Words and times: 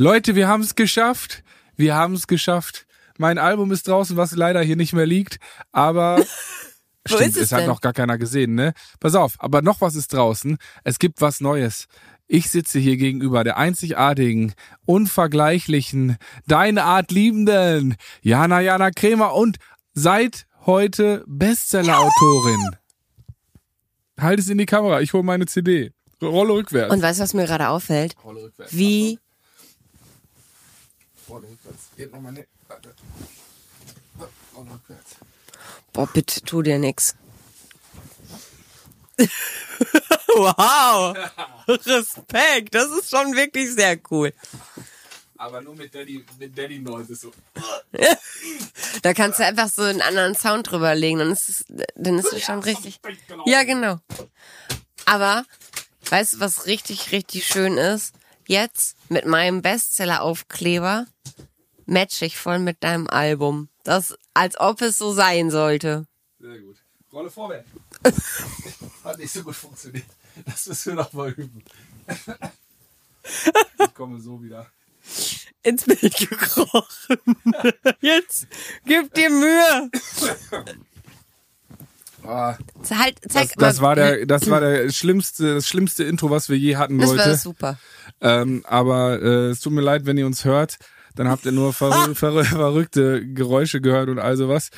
Leute, 0.00 0.34
wir 0.34 0.48
haben 0.48 0.62
es 0.62 0.74
geschafft. 0.74 1.44
Wir 1.76 1.94
haben 1.94 2.14
es 2.14 2.26
geschafft. 2.26 2.86
Mein 3.18 3.36
Album 3.36 3.70
ist 3.70 3.86
draußen, 3.86 4.16
was 4.16 4.32
leider 4.32 4.62
hier 4.62 4.76
nicht 4.76 4.94
mehr 4.94 5.04
liegt, 5.04 5.38
aber 5.72 6.16
Wo 7.08 7.16
Stimmt, 7.16 7.30
ist 7.30 7.36
es 7.36 7.42
es 7.44 7.52
hat 7.52 7.60
denn? 7.60 7.68
noch 7.68 7.82
gar 7.82 7.92
keiner 7.92 8.16
gesehen, 8.16 8.54
ne? 8.54 8.72
Pass 8.98 9.14
auf, 9.14 9.34
aber 9.38 9.60
noch 9.60 9.82
was 9.82 9.94
ist 9.94 10.14
draußen. 10.14 10.56
Es 10.84 10.98
gibt 10.98 11.20
was 11.20 11.40
Neues. 11.40 11.86
Ich 12.28 12.48
sitze 12.48 12.78
hier 12.78 12.96
gegenüber 12.96 13.44
der 13.44 13.58
einzigartigen, 13.58 14.54
unvergleichlichen, 14.86 16.16
deine 16.46 16.84
Art 16.84 17.10
liebenden 17.10 17.96
Jana 18.22 18.60
Jana 18.60 18.92
Kremer 18.92 19.34
und 19.34 19.58
seit 19.92 20.46
heute 20.64 21.24
Bestseller-Autorin. 21.26 22.76
Halt 24.18 24.38
es 24.38 24.48
in 24.48 24.56
die 24.56 24.66
Kamera, 24.66 25.02
ich 25.02 25.12
hole 25.12 25.24
meine 25.24 25.44
CD. 25.44 25.92
Rolle 26.22 26.54
rückwärts. 26.54 26.92
Und 26.92 27.02
weißt 27.02 27.18
du, 27.18 27.22
was 27.22 27.34
mir 27.34 27.44
gerade 27.44 27.68
auffällt? 27.68 28.14
Rolle 28.24 28.44
rückwärts. 28.44 28.74
Wie, 28.74 29.18
Rolle 31.30 31.48
rückwärts. 31.48 31.90
Geht 31.96 32.12
noch 32.12 32.20
mal 32.20 32.32
ne- 32.32 32.46
warte. 32.66 32.94
Rolle 34.56 34.70
rückwärts. 34.72 35.16
boah, 35.92 36.06
bitte 36.08 36.40
tu 36.42 36.62
dir 36.62 36.78
nix. 36.78 37.14
wow! 40.36 41.16
Respekt, 41.68 42.74
das 42.74 42.90
ist 42.90 43.10
schon 43.10 43.34
wirklich 43.36 43.72
sehr 43.74 43.98
cool. 44.10 44.32
Aber 45.36 45.60
nur 45.60 45.74
mit 45.76 45.94
Daddy, 45.94 46.24
mit 46.38 46.56
Daddy 46.56 46.78
Noise 46.80 47.14
so. 47.14 47.32
Da 49.02 49.14
kannst 49.14 49.38
du 49.38 49.44
einfach 49.44 49.68
so 49.68 49.82
einen 49.82 50.02
anderen 50.02 50.34
Sound 50.34 50.70
drüber 50.70 50.94
legen, 50.94 51.18
dann 51.18 51.30
ist 51.30 51.48
es, 51.48 51.64
dann 51.94 52.18
ist 52.18 52.32
es 52.32 52.42
schon 52.42 52.60
richtig. 52.60 53.00
Ja, 53.46 53.62
genau. 53.64 53.98
Aber, 55.06 55.44
weißt 56.10 56.34
du, 56.34 56.40
was 56.40 56.66
richtig, 56.66 57.12
richtig 57.12 57.46
schön 57.46 57.78
ist? 57.78 58.14
Jetzt 58.50 58.96
mit 59.08 59.26
meinem 59.26 59.62
Bestseller-Aufkleber 59.62 61.06
match 61.86 62.20
ich 62.22 62.36
voll 62.36 62.58
mit 62.58 62.82
deinem 62.82 63.06
Album. 63.08 63.68
Das, 63.84 64.18
als 64.34 64.58
ob 64.58 64.82
es 64.82 64.98
so 64.98 65.12
sein 65.12 65.52
sollte. 65.52 66.08
Sehr 66.40 66.58
gut. 66.58 66.76
Rolle 67.12 67.30
vorwärts. 67.30 67.68
Hat 69.04 69.18
nicht 69.18 69.32
so 69.32 69.44
gut 69.44 69.54
funktioniert. 69.54 70.04
Das 70.46 70.66
müssen 70.66 70.96
wir 70.96 70.96
noch 70.96 71.12
mal 71.12 71.30
üben. 71.30 71.62
Ich 73.78 73.94
komme 73.94 74.18
so 74.18 74.42
wieder. 74.42 74.66
Ins 75.62 75.84
Bild 75.84 76.16
gekrochen. 76.16 77.18
Jetzt, 78.00 78.48
gib 78.84 79.14
dir 79.14 79.30
Mühe. 79.30 79.90
Ah, 82.24 82.56
Halt, 82.90 83.18
zeig 83.28 83.48
das, 83.48 83.56
das 83.56 83.80
war 83.80 83.94
der, 83.94 84.26
das 84.26 84.48
war 84.50 84.60
der 84.60 84.90
schlimmste, 84.90 85.54
das 85.54 85.66
schlimmste 85.68 86.04
Intro, 86.04 86.30
was 86.30 86.48
wir 86.48 86.58
je 86.58 86.76
hatten, 86.76 86.98
Das 86.98 87.10
war 87.10 87.16
Leute. 87.16 87.36
super. 87.36 87.78
Ähm, 88.20 88.62
aber 88.66 89.20
äh, 89.22 89.48
es 89.50 89.60
tut 89.60 89.72
mir 89.72 89.80
leid, 89.80 90.06
wenn 90.06 90.18
ihr 90.18 90.26
uns 90.26 90.44
hört, 90.44 90.78
dann 91.14 91.28
habt 91.28 91.44
ihr 91.46 91.52
nur 91.52 91.72
verrü 91.72 92.14
verrü 92.14 92.44
verrückte 92.44 93.26
Geräusche 93.26 93.80
gehört 93.80 94.08
und 94.08 94.18
all 94.18 94.36
sowas. 94.36 94.70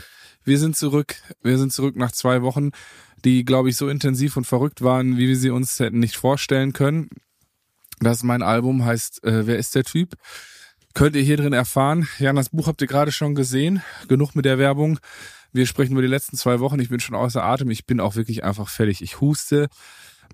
Wir 0.44 0.58
sind 0.58 0.76
zurück. 0.76 1.16
Wir 1.42 1.58
sind 1.58 1.72
zurück 1.72 1.96
nach 1.96 2.12
zwei 2.12 2.42
Wochen, 2.42 2.70
die, 3.24 3.44
glaube 3.44 3.68
ich, 3.68 3.76
so 3.76 3.88
intensiv 3.88 4.36
und 4.36 4.46
verrückt 4.46 4.82
waren, 4.82 5.16
wie 5.18 5.28
wir 5.28 5.36
sie 5.36 5.50
uns 5.50 5.78
hätten 5.78 6.00
nicht 6.00 6.16
vorstellen 6.16 6.72
können. 6.72 7.08
Das 8.00 8.18
ist 8.18 8.22
mein 8.24 8.42
Album, 8.42 8.84
heißt 8.84 9.22
äh, 9.24 9.46
Wer 9.46 9.58
ist 9.58 9.74
der 9.76 9.84
Typ? 9.84 10.14
Könnt 10.94 11.16
ihr 11.16 11.22
hier 11.22 11.36
drin 11.36 11.52
erfahren. 11.52 12.06
Jan, 12.18 12.36
das 12.36 12.50
Buch 12.50 12.66
habt 12.66 12.80
ihr 12.82 12.86
gerade 12.86 13.12
schon 13.12 13.34
gesehen. 13.34 13.82
Genug 14.08 14.34
mit 14.34 14.44
der 14.44 14.58
Werbung. 14.58 14.98
Wir 15.52 15.66
sprechen 15.66 15.92
über 15.92 16.02
die 16.02 16.08
letzten 16.08 16.36
zwei 16.36 16.60
Wochen. 16.60 16.80
Ich 16.80 16.90
bin 16.90 17.00
schon 17.00 17.14
außer 17.14 17.42
Atem. 17.42 17.70
Ich 17.70 17.86
bin 17.86 18.00
auch 18.00 18.16
wirklich 18.16 18.44
einfach 18.44 18.68
fertig. 18.68 19.00
Ich 19.02 19.20
huste. 19.20 19.68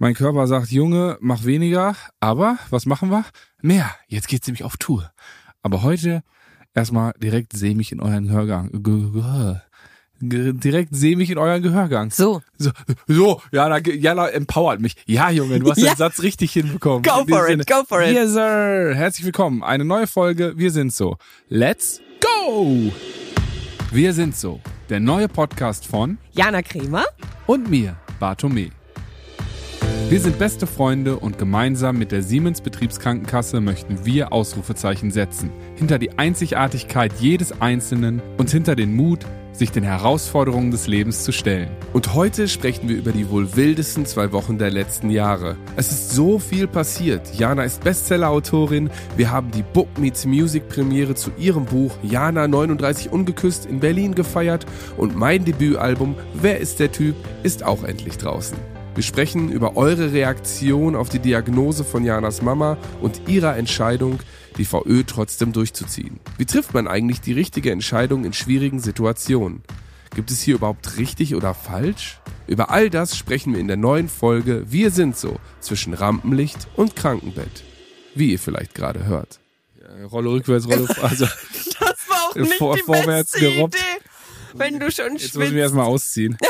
Mein 0.01 0.15
Körper 0.15 0.47
sagt, 0.47 0.71
Junge, 0.71 1.17
mach 1.21 1.45
weniger. 1.45 1.97
Aber 2.21 2.59
was 2.71 2.87
machen 2.87 3.11
wir? 3.11 3.25
Mehr. 3.63 3.95
Jetzt 4.09 4.29
geht's 4.29 4.47
nämlich 4.47 4.65
auf 4.65 4.77
Tour. 4.77 5.13
Aber 5.63 5.83
heute 5.83 6.23
erstmal 6.75 7.13
direkt 7.19 7.53
seh 7.53 7.75
mich 7.75 7.93
in 7.93 8.01
euren 8.01 8.27
Gehörgang. 8.27 8.71
Direkt 10.21 10.95
seh 10.97 11.15
mich 11.17 11.31
in 11.31 11.39
euren 11.39 11.63
Gehörgang. 11.63 12.11
So, 12.11 12.43
So, 12.59 12.71
so 13.07 13.41
Jana, 13.53 13.79
Jana 13.79 14.29
empowert 14.29 14.81
mich. 14.81 14.97
Ja, 15.07 15.31
Junge, 15.31 15.61
du 15.61 15.71
hast 15.71 15.79
Ja. 15.83 15.93
den 15.93 15.97
Satz 15.97 16.23
richtig 16.23 16.53
hinbekommen. 16.53 17.03
Go 17.03 17.25
for 17.29 17.49
it, 17.49 17.67
go 17.69 17.85
for 17.87 18.03
it. 18.03 18.13
Yes, 18.15 18.33
sir. 18.33 18.93
Herzlich 18.95 19.25
willkommen. 19.27 19.63
Eine 19.63 19.85
neue 19.85 20.07
Folge. 20.09 20.55
Wir 20.57 20.71
sind 20.73 20.93
so. 20.93 21.19
Let's 21.49 22.01
go! 22.21 22.93
Wir 23.93 24.13
sind 24.13 24.35
so. 24.37 24.61
Der 24.91 25.01
neue 25.01 25.29
Podcast 25.29 25.87
von 25.87 26.19
Jana 26.33 26.63
Kremer. 26.63 27.05
und 27.47 27.71
mir, 27.71 27.97
Bartome. 28.19 28.71
Wir 30.09 30.21
sind 30.21 30.39
beste 30.39 30.67
Freunde 30.67 31.19
und 31.19 31.39
gemeinsam 31.39 31.99
mit 31.99 32.11
der 32.13 32.23
Siemens 32.23 32.63
Betriebskrankenkasse 32.63 33.61
möchten 33.61 34.07
wir 34.07 34.33
Ausrufezeichen 34.33 35.11
setzen. 35.11 35.51
Hinter 35.77 35.99
die 35.99 36.19
Einzigartigkeit 36.19 37.13
jedes 37.21 37.61
Einzelnen 37.61 38.23
und 38.39 38.51
hinter 38.51 38.75
den 38.75 38.97
Mut, 38.97 39.27
sich 39.59 39.73
den 39.73 39.83
Herausforderungen 39.83 40.71
des 40.71 40.87
Lebens 40.87 41.25
zu 41.25 41.33
stellen. 41.33 41.69
Und 41.93 42.15
heute 42.15 42.49
sprechen 42.49 42.89
wir 42.89 42.97
über 42.97 43.13
die 43.13 43.29
wohl 43.29 43.57
wildesten 43.57 44.07
zwei 44.07 44.33
Wochen 44.33 44.57
der 44.59 44.71
letzten 44.71 45.11
Jahre. 45.11 45.57
Es 45.77 45.91
ist 45.91 46.11
so 46.11 46.39
viel 46.39 46.67
passiert. 46.67 47.35
Jana 47.35 47.65
ist 47.65 47.83
Bestseller-Autorin. 47.83 48.91
Wir 49.17 49.31
haben 49.31 49.51
die 49.51 49.63
Book 49.63 49.99
Meets 49.99 50.25
Music 50.27 50.69
Premiere 50.69 51.15
zu 51.15 51.31
ihrem 51.39 51.65
Buch 51.65 51.93
Jana 52.03 52.47
39 52.47 53.11
Ungeküsst 53.11 53.67
in 53.67 53.81
Berlin 53.81 54.15
gefeiert 54.15 54.65
und 54.97 55.17
mein 55.17 55.45
Debütalbum 55.45 56.15
Wer 56.35 56.59
ist 56.59 56.79
der 56.79 56.93
Typ 56.93 57.17
ist 57.43 57.65
auch 57.65 57.83
endlich 57.83 58.17
draußen. 58.19 58.57
Wir 58.95 59.05
sprechen 59.05 59.51
über 59.51 59.77
eure 59.77 60.13
Reaktion 60.13 60.97
auf 60.97 61.09
die 61.09 61.21
Diagnose 61.21 61.85
von 61.85 62.05
Janas 62.05 62.43
Mama 62.43 62.77
und 63.01 63.29
ihrer 63.29 63.57
Entscheidung, 63.57 64.19
die 64.59 64.65
VÖ 64.65 65.05
trotzdem 65.07 65.53
durchzuziehen. 65.53 66.21
Wie 66.37 66.45
trifft 66.47 66.75
man 66.75 66.87
eigentlich 66.89 67.21
die 67.21 67.33
richtige 67.33 67.71
Entscheidung 67.73 68.25
in 68.25 68.33
schwierigen 68.33 68.81
Situationen? 68.81 69.63
Gibt 70.15 70.31
es 70.31 70.41
hier 70.43 70.57
überhaupt 70.57 70.97
richtig 70.99 71.35
oder 71.35 71.55
falsch? 71.55 72.19
Über 72.47 72.71
all 72.71 72.91
das 72.91 73.17
sprechen 73.17 73.53
wir 73.53 73.61
in 73.61 73.69
der 73.69 73.77
neuen 73.77 74.09
Folge 74.09 74.65
Wir 74.71 74.91
sind 74.91 75.17
so 75.17 75.37
zwischen 75.61 75.95
Rampenlicht 75.95 76.67
und 76.77 76.97
Krankenbett. 76.97 77.63
Wie 78.15 78.33
ihr 78.33 78.39
vielleicht 78.39 78.75
gerade 78.75 79.05
hört. 79.07 79.39
Äh, 79.81 80.03
Rolle 80.05 80.31
rückwärts, 80.31 80.67
Rolle 80.67 80.89
also 81.03 81.27
Das 81.81 82.09
war 82.09 82.31
auch 82.31 82.35
nicht 82.35 82.55
Vor- 82.55 82.75
die 82.77 82.83
vorwärts 82.83 83.33
beste 83.33 83.53
gerobbt. 83.53 83.75
Idee. 83.77 83.85
Wenn 84.55 84.81
du 84.81 84.91
schon 84.91 85.13
jetzt 85.17 85.35
muss 85.35 85.45
ich 85.45 85.51
mich 85.53 85.61
erstmal 85.61 85.85
ausziehen. 85.87 86.37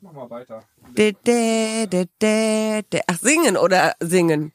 Mach 0.00 0.12
mal 0.12 0.30
weiter. 0.30 0.62
De, 0.96 1.12
de, 1.26 1.86
de, 1.86 2.06
de, 2.22 2.82
de. 2.90 3.00
Ach, 3.06 3.18
singen 3.20 3.56
oder 3.56 3.94
singen. 4.00 4.52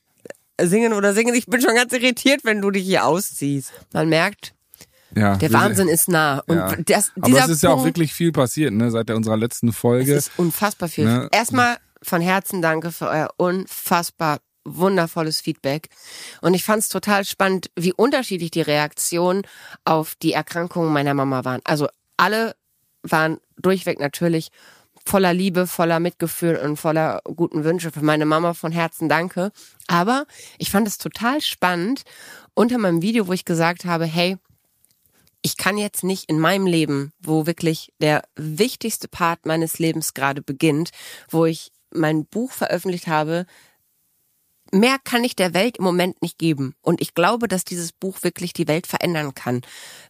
Singen 0.61 0.93
oder 0.93 1.13
singen. 1.13 1.33
Ich 1.35 1.47
bin 1.47 1.61
schon 1.61 1.75
ganz 1.75 1.91
irritiert, 1.93 2.41
wenn 2.43 2.61
du 2.61 2.71
dich 2.71 2.83
hier 2.85 3.05
ausziehst. 3.05 3.71
Man 3.91 4.09
merkt, 4.09 4.53
Ja, 5.15 5.35
der 5.37 5.51
Wahnsinn 5.53 5.87
ist 5.87 6.09
nah. 6.09 6.39
Und 6.47 6.57
Ja. 6.57 6.75
das, 6.85 7.11
Aber 7.21 7.37
es 7.39 7.47
ist 7.49 7.63
ja 7.63 7.69
auch 7.71 7.83
wirklich 7.85 8.13
viel 8.13 8.31
passiert, 8.31 8.73
ne, 8.73 8.89
seit 8.91 9.09
der 9.09 9.15
unserer 9.15 9.37
letzten 9.37 9.69
es 9.69 9.75
Folge. 9.77 10.13
ist 10.13 10.31
unfassbar 10.37 10.89
viel. 10.89 11.05
Ne? 11.05 11.29
Erstmal 11.31 11.77
von 12.01 12.21
Herzen 12.21 12.61
danke 12.61 12.91
für 12.91 13.07
euer 13.09 13.29
unfassbar 13.37 14.39
wundervolles 14.65 15.41
Feedback. 15.41 15.89
Und 16.41 16.53
ich 16.53 16.63
fand 16.63 16.81
es 16.83 16.89
total 16.89 17.25
spannend, 17.25 17.69
wie 17.75 17.93
unterschiedlich 17.93 18.49
die 18.51 18.61
Reaktionen 18.61 19.43
auf 19.85 20.15
die 20.15 20.33
Erkrankungen 20.33 20.91
meiner 20.93 21.13
Mama 21.13 21.43
waren. 21.45 21.61
Also 21.65 21.89
alle 22.17 22.55
waren 23.03 23.37
durchweg 23.57 23.99
natürlich 23.99 24.49
voller 25.05 25.33
Liebe, 25.33 25.67
voller 25.67 25.99
Mitgefühl 25.99 26.55
und 26.55 26.77
voller 26.77 27.21
guten 27.23 27.63
Wünsche 27.63 27.91
für 27.91 28.03
meine 28.03 28.25
Mama 28.25 28.53
von 28.53 28.71
Herzen 28.71 29.09
danke. 29.09 29.51
Aber 29.87 30.25
ich 30.57 30.71
fand 30.71 30.87
es 30.87 30.97
total 30.97 31.41
spannend 31.41 32.03
unter 32.53 32.77
meinem 32.77 33.01
Video, 33.01 33.27
wo 33.27 33.33
ich 33.33 33.45
gesagt 33.45 33.85
habe, 33.85 34.05
hey, 34.05 34.37
ich 35.41 35.57
kann 35.57 35.77
jetzt 35.77 36.03
nicht 36.03 36.29
in 36.29 36.39
meinem 36.39 36.65
Leben, 36.65 37.11
wo 37.19 37.45
wirklich 37.45 37.91
der 37.99 38.23
wichtigste 38.35 39.09
Part 39.09 39.45
meines 39.45 39.77
Lebens 39.77 40.13
gerade 40.13 40.41
beginnt, 40.41 40.91
wo 41.29 41.45
ich 41.45 41.71
mein 41.91 42.25
Buch 42.25 42.51
veröffentlicht 42.51 43.07
habe, 43.07 43.45
mehr 44.73 44.97
kann 45.03 45.23
ich 45.23 45.35
der 45.35 45.53
Welt 45.53 45.77
im 45.77 45.83
Moment 45.83 46.21
nicht 46.21 46.37
geben. 46.37 46.73
Und 46.81 46.99
ich 47.01 47.13
glaube, 47.13 47.47
dass 47.47 47.63
dieses 47.63 47.91
Buch 47.93 48.23
wirklich 48.23 48.53
die 48.53 48.67
Welt 48.67 48.87
verändern 48.87 49.33
kann, 49.35 49.61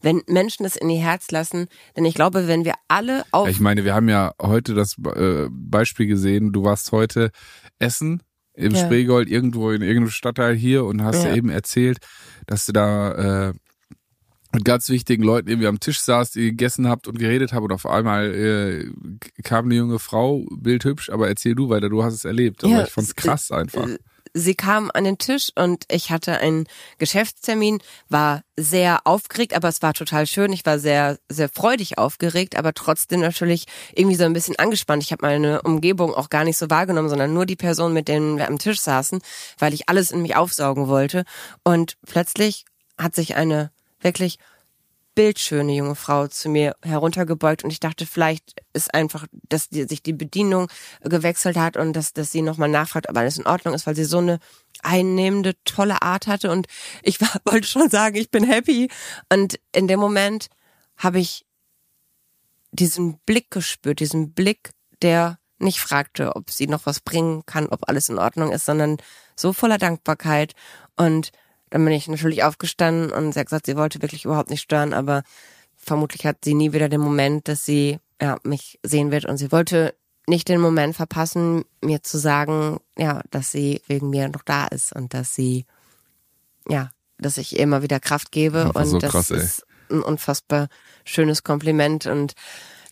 wenn 0.02 0.22
Menschen 0.28 0.66
es 0.66 0.76
in 0.76 0.90
ihr 0.90 1.02
Herz 1.02 1.30
lassen. 1.32 1.68
Denn 1.96 2.06
ich 2.06 2.16
glaube, 2.16 2.48
wenn 2.48 2.66
wir 2.66 2.74
alle 2.88 3.24
auf 3.32 3.46
Ja, 3.48 3.52
ich 3.52 3.60
meine, 3.60 3.84
wir 3.86 3.94
haben 3.94 4.10
ja 4.10 4.34
heute 4.42 4.74
das 4.74 4.96
äh, 5.16 5.48
Beispiel 5.52 6.08
gesehen. 6.08 6.52
Du 6.54 6.64
warst 6.64 6.92
heute 6.92 7.32
essen 7.80 8.24
im 8.54 8.74
Ja. 8.74 8.86
Spreegold 8.86 9.30
irgendwo 9.30 9.72
in 9.72 9.82
irgendeinem 9.82 10.12
Stadtteil 10.12 10.56
hier 10.56 10.86
und 10.86 11.04
hast 11.04 11.24
Ja. 11.24 11.30
ja. 11.30 11.36
eben 11.36 11.50
erzählt, 11.50 11.98
dass 12.48 12.66
du 12.66 12.72
da 12.72 13.50
äh, 13.50 13.54
mit 14.54 14.64
ganz 14.66 14.88
wichtigen 14.90 15.24
Leuten 15.24 15.50
irgendwie 15.50 15.68
am 15.68 15.80
Tisch 15.80 16.00
saßt, 16.02 16.36
ihr 16.36 16.52
gegessen 16.52 16.88
habt 16.88 17.08
und 17.08 17.18
geredet 17.18 17.54
habt 17.54 17.64
und 17.64 17.72
auf 17.72 17.88
einmal 17.88 18.32
äh, 18.34 18.92
kam 19.44 19.66
eine 19.66 19.76
junge 19.76 19.98
Frau, 19.98 20.46
bildhübsch, 20.52 21.10
aber 21.10 21.28
erzähl 21.28 21.56
du 21.56 21.70
weiter, 21.70 21.90
du 21.90 22.04
hast 22.04 22.14
es 22.14 22.24
erlebt. 22.26 22.64
Aber 22.64 22.72
Ja, 22.74 22.84
ich 22.84 22.92
fand's 22.92 23.10
es- 23.10 23.16
krass 23.16 23.52
einfach. 23.52 23.88
Sie 24.34 24.56
kam 24.56 24.92
an 24.94 25.04
den 25.04 25.18
Tisch 25.18 25.50
und 25.56 25.86
ich 25.90 26.12
hatte 26.12 26.40
einen 26.40 26.66
Geschäftstermin, 26.98 27.80
war 28.10 28.42
sehr 28.58 29.06
aufgeregt, 29.06 29.56
aber 29.56 29.68
es 29.68 29.82
war 29.82 29.94
total 29.94 30.28
schön. 30.28 30.52
Ich 30.54 30.66
war 30.66 30.80
sehr, 30.80 31.18
sehr 31.30 31.50
freudig 31.50 31.98
aufgeregt, 31.98 32.56
aber 32.58 32.74
trotzdem 32.74 33.22
natürlich 33.22 33.66
irgendwie 33.94 34.16
so 34.16 34.24
ein 34.24 34.34
bisschen 34.34 34.58
angespannt. 34.58 35.04
Ich 35.04 35.12
habe 35.12 35.26
meine 35.26 35.62
Umgebung 35.62 36.14
auch 36.14 36.30
gar 36.30 36.44
nicht 36.44 36.58
so 36.58 36.70
wahrgenommen, 36.70 37.10
sondern 37.10 37.34
nur 37.34 37.46
die 37.46 37.56
Person, 37.56 37.94
mit 37.94 38.08
denen 38.08 38.38
wir 38.38 38.48
am 38.48 38.60
Tisch 38.60 38.82
saßen, 38.82 39.22
weil 39.60 39.74
ich 39.74 39.90
alles 39.90 40.12
in 40.12 40.22
mich 40.22 40.36
aufsaugen 40.36 40.88
wollte. 40.88 41.24
Und 41.64 41.98
plötzlich 42.06 42.66
hat 42.98 43.16
sich 43.16 43.36
eine 43.36 43.72
wirklich 44.02 44.38
bildschöne 45.16 45.74
junge 45.74 45.96
Frau 45.96 46.28
zu 46.28 46.50
mir 46.50 46.76
heruntergebeugt 46.84 47.64
und 47.64 47.72
ich 47.72 47.80
dachte, 47.80 48.06
vielleicht 48.06 48.62
ist 48.74 48.94
einfach, 48.94 49.28
dass 49.50 49.70
die, 49.70 49.84
sich 49.84 50.02
die 50.02 50.14
Bedienung 50.14 50.68
gewechselt 51.02 51.58
hat 51.58 51.78
und 51.78 51.94
dass, 51.94 52.14
dass 52.14 52.32
sie 52.32 52.42
nochmal 52.42 52.70
nachfragt, 52.70 53.10
ob 53.10 53.18
alles 53.18 53.38
in 53.38 53.46
Ordnung 53.46 53.74
ist, 53.74 53.86
weil 53.86 53.96
sie 53.96 54.06
so 54.06 54.18
eine 54.18 54.40
einnehmende, 54.82 55.56
tolle 55.66 56.02
Art 56.02 56.28
hatte. 56.28 56.52
Und 56.52 56.68
ich 57.02 57.22
war, 57.22 57.30
wollte 57.46 57.68
schon 57.68 57.90
sagen, 57.90 58.16
ich 58.16 58.32
bin 58.32 58.44
happy. 58.44 58.90
Und 59.32 59.60
in 59.72 59.88
dem 59.88 60.00
Moment 60.00 60.48
habe 60.98 61.20
ich 61.20 61.46
diesen 62.72 63.20
Blick 63.20 63.52
gespürt, 63.52 64.00
diesen 64.00 64.34
Blick, 64.34 64.72
der 65.02 65.38
nicht 65.60 65.80
fragte, 65.80 66.36
ob 66.36 66.50
sie 66.50 66.68
noch 66.68 66.86
was 66.86 67.00
bringen 67.00 67.44
kann, 67.46 67.68
ob 67.68 67.88
alles 67.88 68.10
in 68.10 68.18
Ordnung 68.18 68.52
ist, 68.52 68.66
sondern 68.66 68.98
so 69.36 69.54
voller 69.54 69.78
Dankbarkeit. 69.78 70.54
Und 70.96 71.32
dann 71.74 71.86
bin 71.86 71.94
ich 71.96 72.08
natürlich 72.08 72.44
aufgestanden 72.44 73.12
und 73.12 73.34
sie 73.34 73.40
hat 73.40 73.48
gesagt, 73.48 73.66
sie 73.66 73.76
wollte 73.76 74.04
wirklich 74.04 74.26
überhaupt 74.26 74.52
nicht 74.52 74.62
stören, 74.62 74.94
aber 74.94 75.24
vermutlich 75.76 76.24
hat 76.24 76.38
sie 76.44 76.54
nie 76.54 76.72
wieder 76.72 76.88
den 76.88 77.02
Moment, 77.02 77.48
dass 77.48 77.66
sie 77.66 77.98
ja, 78.22 78.38
mich 78.44 78.80
sehen 78.84 79.10
wird. 79.10 79.26
Und 79.26 79.38
sie 79.38 79.52
wollte 79.52 79.96
nicht 80.28 80.50
den 80.50 80.62
Moment 80.62 80.96
verpassen, 80.96 81.66
mir 81.82 82.04
zu 82.04 82.20
sagen, 82.20 82.78
ja, 82.96 83.24
dass 83.32 83.52
sie 83.52 83.82
wegen 83.88 84.12
mir 84.12 84.30
noch 84.30 84.44
da 84.44 84.68
ist 84.68 84.94
und 84.94 85.16
dass 85.16 85.34
sie, 85.34 85.66
ja, 86.70 86.92
dass 87.18 87.40
ich 87.40 87.54
ihr 87.54 87.62
immer 87.62 87.82
wieder 87.82 88.00
Kraft 88.00 88.32
gebe. 88.32 88.72
Und 88.74 88.86
so 88.86 89.00
das 89.00 89.12
krass, 89.12 89.32
ist 89.32 89.66
ein 89.90 90.04
unfassbar 90.04 90.68
schönes 91.06 91.42
Kompliment. 91.42 92.06
Und 92.06 92.34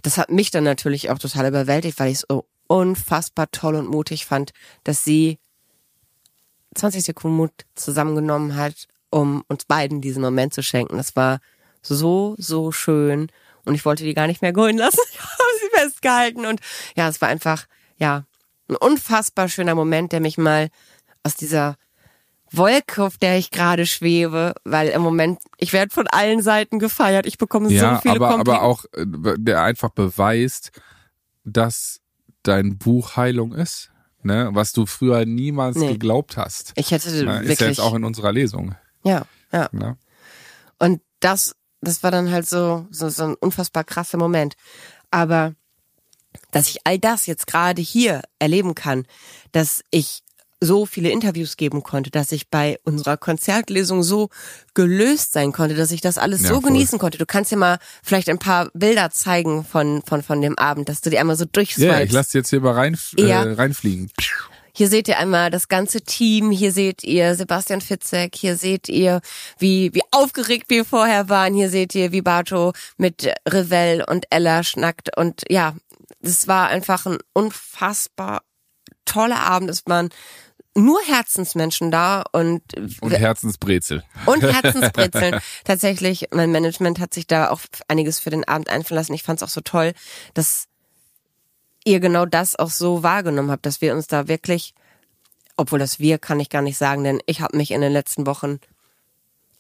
das 0.02 0.18
hat 0.18 0.32
mich 0.32 0.50
dann 0.50 0.64
natürlich 0.64 1.12
auch 1.12 1.20
total 1.20 1.48
überwältigt, 1.50 2.00
weil 2.00 2.08
ich 2.10 2.18
es 2.18 2.26
so 2.28 2.48
unfassbar 2.66 3.52
toll 3.52 3.76
und 3.76 3.88
mutig 3.88 4.26
fand, 4.26 4.54
dass 4.84 5.04
sie 5.04 5.38
20 6.76 7.04
Sekunden 7.04 7.38
Mut 7.38 7.52
zusammengenommen 7.76 8.56
hat, 8.56 8.88
um 9.10 9.44
uns 9.48 9.66
beiden 9.66 10.02
diesen 10.02 10.22
Moment 10.22 10.54
zu 10.54 10.64
schenken. 10.64 10.98
Das 10.98 11.16
war 11.16 11.40
so, 11.82 12.36
so 12.38 12.72
schön. 12.72 13.28
Und 13.66 13.76
ich 13.76 13.86
wollte 13.86 14.04
die 14.04 14.14
gar 14.14 14.28
nicht 14.28 14.42
mehr 14.42 14.54
gehen 14.54 14.78
lassen. 14.78 15.00
Ich 15.12 15.20
habe 15.20 15.60
sie 15.60 15.80
festgehalten. 15.80 16.46
Und 16.46 16.62
ja, 16.96 17.08
es 17.08 17.22
war 17.22 17.30
einfach, 17.30 17.66
ja, 17.98 18.26
ein 18.70 18.76
unfassbar 18.76 19.50
schöner 19.50 19.76
Moment, 19.76 20.12
der 20.12 20.22
mich 20.22 20.38
mal 20.38 20.70
aus 21.24 21.36
dieser 21.36 21.76
Wolke, 22.52 23.04
auf 23.04 23.18
der 23.18 23.38
ich 23.38 23.52
gerade 23.52 23.86
schwebe, 23.86 24.54
weil 24.64 24.90
im 24.90 25.02
Moment, 25.02 25.40
ich 25.58 25.74
werde 25.74 25.94
von 25.94 26.08
allen 26.08 26.42
Seiten 26.42 26.80
gefeiert. 26.80 27.26
Ich 27.26 27.38
bekomme 27.38 27.70
Ja, 27.70 27.96
so 27.96 28.02
viele 28.02 28.16
aber, 28.16 28.40
aber 28.40 28.62
auch, 28.62 28.86
äh, 28.94 29.06
der 29.38 29.64
einfach 29.64 29.90
beweist, 29.90 30.72
dass 31.44 32.02
dein 32.44 32.78
Buch 32.78 33.16
Heilung 33.16 33.54
ist, 33.54 33.92
ne? 34.24 34.50
was 34.54 34.72
du 34.74 34.86
früher 34.86 35.26
niemals 35.26 35.76
Nee. 35.78 35.94
geglaubt 35.94 36.38
hast. 36.38 36.74
ich 36.76 36.92
hätte 36.92 37.10
Ne? 37.12 37.26
wirklich, 37.26 37.52
Ist 37.52 37.62
ja 37.62 37.68
jetzt 37.68 37.80
auch 37.82 37.94
in 37.94 38.04
unserer 38.04 38.32
Lesung. 38.32 38.76
ja, 39.04 39.24
ja. 39.52 39.70
Ne? 39.72 39.98
Und 40.80 41.02
das, 41.20 41.56
das 41.82 42.02
war 42.04 42.12
dann 42.12 42.32
halt 42.32 42.48
so, 42.48 42.88
so, 42.90 43.10
so 43.10 43.24
ein 43.24 43.36
unfassbar 43.36 43.84
krasser 43.84 44.18
Moment. 44.18 44.56
Aber 45.12 45.54
dass 46.52 46.68
ich 46.70 46.80
all 46.86 46.98
das 47.00 47.26
jetzt 47.26 47.48
gerade 47.48 47.82
hier 47.82 48.22
erleben 48.40 48.74
kann, 48.76 49.06
dass 49.52 49.84
ich 49.92 50.24
so 50.64 50.86
viele 50.86 51.10
Interviews 51.10 51.58
geben 51.58 51.82
konnte, 51.82 52.12
dass 52.12 52.32
ich 52.32 52.50
bei 52.50 52.78
unserer 52.84 53.18
Konzertlesung 53.18 54.04
so 54.04 54.30
gelöst 54.76 55.34
sein 55.34 55.52
konnte, 55.52 55.74
dass 55.76 55.92
ich 55.92 56.02
das 56.02 56.18
alles 56.20 56.44
Ja, 56.44 56.50
so 56.50 56.62
voll. 56.62 56.70
genießen 56.70 57.00
konnte. 57.00 57.18
Du 57.18 57.26
kannst 57.26 57.52
dir 57.52 57.58
mal 57.58 57.80
vielleicht 58.04 58.30
ein 58.30 58.38
paar 58.38 58.70
Bilder 58.76 59.10
zeigen 59.10 59.66
von, 59.66 60.04
von, 60.06 60.22
von 60.22 60.40
dem 60.42 60.58
Abend, 60.60 60.88
dass 60.88 61.02
du 61.02 61.10
die 61.10 61.18
einmal 61.18 61.36
so 61.36 61.46
Ja, 61.46 61.50
durchswipest. 61.52 62.04
ich 62.06 62.12
lasse 62.12 62.38
jetzt 62.38 62.50
hier 62.52 62.62
mal 62.62 62.74
rein, 62.74 62.98
Ja. 63.18 63.44
äh, 63.44 63.54
reinfliegen. 63.54 64.12
Hier 64.74 64.88
seht 64.88 65.08
ihr 65.10 65.18
einmal 65.18 65.50
das 65.52 65.68
ganze 65.68 66.00
Team, 66.02 66.50
hier 66.52 66.72
seht 66.72 67.04
ihr 67.04 67.36
Sebastian 67.36 67.82
Fitzek, 67.82 68.36
hier 68.36 68.56
seht 68.56 68.88
ihr, 68.88 69.20
wie, 69.58 69.94
wie 69.94 70.02
aufgeregt 70.12 70.70
wir 70.70 70.86
vorher 70.86 71.28
waren, 71.28 71.54
hier 71.54 71.70
seht 71.70 71.94
ihr, 71.96 72.12
wie 72.14 72.22
Bato 72.22 72.72
mit 72.98 73.34
Revell 73.50 74.02
und 74.08 74.28
Ella 74.30 74.64
schnackt 74.64 75.18
und 75.18 75.42
ja, 75.50 75.76
das 76.22 76.48
war 76.48 76.68
einfach 76.70 77.06
ein 77.06 77.18
unfassbar 77.34 78.44
toller 79.06 79.40
Abend. 79.42 79.70
Es 79.70 79.84
waren 79.88 80.10
nur 80.76 81.02
Herzensmenschen 81.06 81.92
da 81.92 82.24
und 82.32 82.62
Und 83.02 83.12
Herzensbrezel. 83.12 84.04
und 84.26 84.42
Herzensbrezeln. 84.44 85.40
Tatsächlich, 85.66 86.28
mein 86.32 86.52
Management 86.52 87.00
hat 87.00 87.14
sich 87.14 87.28
da 87.28 87.50
auch 87.50 87.62
einiges 87.88 88.20
für 88.20 88.30
den 88.30 88.48
Abend 88.48 88.70
einfallen 88.70 88.98
lassen. 88.98 89.14
Ich 89.14 89.24
fand 89.24 89.40
es 89.42 89.44
auch 89.44 89.52
so 89.54 89.62
toll, 89.62 89.94
dass 90.34 90.68
ihr 91.84 92.00
genau 92.00 92.26
das 92.26 92.56
auch 92.56 92.70
so 92.70 93.04
wahrgenommen 93.04 93.52
habt, 93.52 93.66
dass 93.66 93.82
wir 93.82 93.94
uns 93.94 94.08
da 94.08 94.28
wirklich, 94.28 94.74
obwohl 95.58 95.80
das 95.80 96.00
wir 96.00 96.20
kann 96.20 96.40
ich 96.40 96.50
gar 96.50 96.62
nicht 96.62 96.78
sagen, 96.78 97.04
denn 97.04 97.22
ich 97.26 97.42
habe 97.42 97.58
mich 97.58 97.72
in 97.72 97.82
den 97.82 97.92
letzten 97.92 98.26
Wochen, 98.26 98.60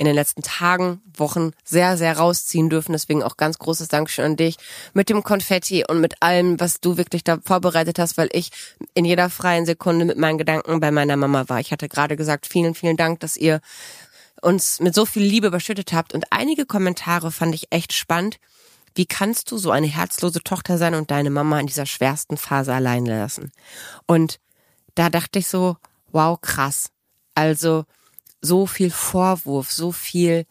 in 0.01 0.05
den 0.05 0.15
letzten 0.15 0.41
Tagen, 0.41 0.99
Wochen 1.15 1.51
sehr, 1.63 1.95
sehr 1.95 2.17
rausziehen 2.17 2.71
dürfen. 2.71 2.91
Deswegen 2.91 3.21
auch 3.21 3.37
ganz 3.37 3.59
großes 3.59 3.87
Dankeschön 3.87 4.25
an 4.25 4.35
dich 4.35 4.57
mit 4.95 5.09
dem 5.09 5.21
Konfetti 5.21 5.85
und 5.87 6.01
mit 6.01 6.23
allem, 6.23 6.59
was 6.59 6.81
du 6.81 6.97
wirklich 6.97 7.23
da 7.23 7.37
vorbereitet 7.45 7.99
hast, 7.99 8.17
weil 8.17 8.27
ich 8.31 8.49
in 8.95 9.05
jeder 9.05 9.29
freien 9.29 9.67
Sekunde 9.67 10.05
mit 10.05 10.17
meinen 10.17 10.39
Gedanken 10.39 10.79
bei 10.79 10.89
meiner 10.89 11.17
Mama 11.17 11.47
war. 11.49 11.59
Ich 11.59 11.71
hatte 11.71 11.87
gerade 11.87 12.15
gesagt, 12.17 12.47
vielen, 12.47 12.73
vielen 12.73 12.97
Dank, 12.97 13.19
dass 13.19 13.37
ihr 13.37 13.61
uns 14.41 14.79
mit 14.79 14.95
so 14.95 15.05
viel 15.05 15.21
Liebe 15.21 15.45
überschüttet 15.45 15.93
habt. 15.93 16.15
Und 16.15 16.25
einige 16.31 16.65
Kommentare 16.65 17.31
fand 17.31 17.53
ich 17.53 17.67
echt 17.69 17.93
spannend. 17.93 18.39
Wie 18.95 19.05
kannst 19.05 19.51
du 19.51 19.59
so 19.59 19.69
eine 19.69 19.85
herzlose 19.85 20.41
Tochter 20.41 20.79
sein 20.79 20.95
und 20.95 21.11
deine 21.11 21.29
Mama 21.29 21.59
in 21.59 21.67
dieser 21.67 21.85
schwersten 21.85 22.37
Phase 22.37 22.73
alleine 22.73 23.19
lassen? 23.19 23.51
Und 24.07 24.39
da 24.95 25.11
dachte 25.11 25.37
ich 25.37 25.45
so, 25.45 25.77
wow, 26.11 26.41
krass. 26.41 26.89
Also 27.35 27.85
so 28.41 28.65
viel 28.65 28.91
Vorwurf, 28.91 29.71
so 29.71 29.91
viel 29.91 30.45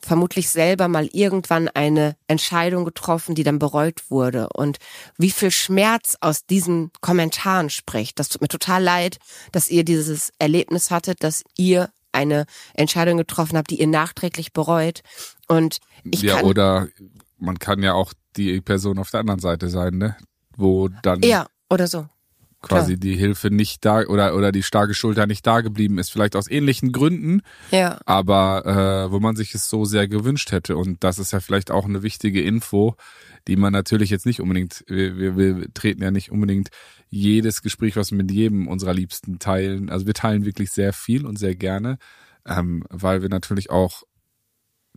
vermutlich 0.00 0.48
selber 0.48 0.88
mal 0.88 1.08
irgendwann 1.12 1.68
eine 1.68 2.16
Entscheidung 2.28 2.84
getroffen, 2.84 3.34
die 3.34 3.42
dann 3.42 3.58
bereut 3.58 4.10
wurde 4.10 4.48
und 4.50 4.78
wie 5.16 5.30
viel 5.30 5.50
Schmerz 5.50 6.16
aus 6.20 6.46
diesen 6.46 6.92
Kommentaren 7.00 7.68
spricht. 7.68 8.18
Das 8.18 8.28
tut 8.28 8.40
mir 8.40 8.48
total 8.48 8.82
leid, 8.82 9.18
dass 9.52 9.68
ihr 9.68 9.84
dieses 9.84 10.32
Erlebnis 10.38 10.90
hattet, 10.90 11.24
dass 11.24 11.42
ihr 11.56 11.90
eine 12.12 12.46
Entscheidung 12.74 13.18
getroffen 13.18 13.56
habt, 13.58 13.70
die 13.70 13.80
ihr 13.80 13.86
nachträglich 13.86 14.52
bereut. 14.52 15.00
Und 15.46 15.78
ich 16.04 16.22
ja, 16.22 16.36
kann, 16.36 16.44
oder 16.44 16.88
man 17.38 17.58
kann 17.58 17.82
ja 17.82 17.94
auch 17.94 18.12
die 18.36 18.60
Person 18.60 18.98
auf 18.98 19.10
der 19.10 19.20
anderen 19.20 19.40
Seite 19.40 19.68
sein, 19.68 19.98
ne? 19.98 20.16
Wo 20.56 20.88
dann 21.02 21.22
ja, 21.22 21.46
oder 21.68 21.86
so. 21.86 22.08
Quasi 22.68 22.98
die 22.98 23.16
Hilfe 23.16 23.50
nicht 23.50 23.84
da 23.84 24.02
oder 24.02 24.34
oder 24.36 24.52
die 24.52 24.62
starke 24.62 24.94
Schulter 24.94 25.26
nicht 25.26 25.46
da 25.46 25.60
geblieben 25.60 25.98
ist, 25.98 26.10
vielleicht 26.10 26.36
aus 26.36 26.50
ähnlichen 26.50 26.92
Gründen, 26.92 27.42
Ja, 27.70 27.98
aber 28.06 28.66
äh, 29.06 29.12
wo 29.12 29.20
man 29.20 29.36
sich 29.36 29.54
es 29.54 29.68
so 29.68 29.84
sehr 29.84 30.08
gewünscht 30.08 30.52
hätte. 30.52 30.76
Und 30.76 31.02
das 31.04 31.18
ist 31.18 31.32
ja 31.32 31.40
vielleicht 31.40 31.70
auch 31.70 31.86
eine 31.86 32.02
wichtige 32.02 32.42
Info, 32.42 32.96
die 33.46 33.56
man 33.56 33.72
natürlich 33.72 34.10
jetzt 34.10 34.26
nicht 34.26 34.40
unbedingt, 34.40 34.84
wir, 34.86 35.16
wir, 35.16 35.36
wir 35.36 35.74
treten 35.74 36.02
ja 36.02 36.10
nicht 36.10 36.30
unbedingt 36.30 36.68
jedes 37.08 37.62
Gespräch, 37.62 37.96
was 37.96 38.10
wir 38.10 38.18
mit 38.18 38.30
jedem 38.30 38.68
unserer 38.68 38.92
Liebsten 38.92 39.38
teilen. 39.38 39.90
Also 39.90 40.06
wir 40.06 40.14
teilen 40.14 40.44
wirklich 40.44 40.70
sehr 40.70 40.92
viel 40.92 41.26
und 41.26 41.38
sehr 41.38 41.54
gerne, 41.54 41.98
ähm, 42.46 42.84
weil 42.90 43.22
wir 43.22 43.28
natürlich 43.28 43.70
auch 43.70 44.02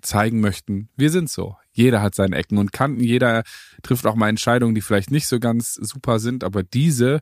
zeigen 0.01 0.41
möchten, 0.41 0.89
wir 0.95 1.09
sind 1.09 1.29
so. 1.29 1.55
Jeder 1.71 2.01
hat 2.01 2.15
seine 2.15 2.35
Ecken 2.35 2.57
und 2.57 2.73
Kanten, 2.73 3.01
jeder 3.03 3.43
trifft 3.83 4.05
auch 4.05 4.15
mal 4.15 4.29
Entscheidungen, 4.29 4.75
die 4.75 4.81
vielleicht 4.81 5.11
nicht 5.11 5.27
so 5.27 5.39
ganz 5.39 5.75
super 5.75 6.19
sind, 6.19 6.43
aber 6.43 6.63
diese 6.63 7.21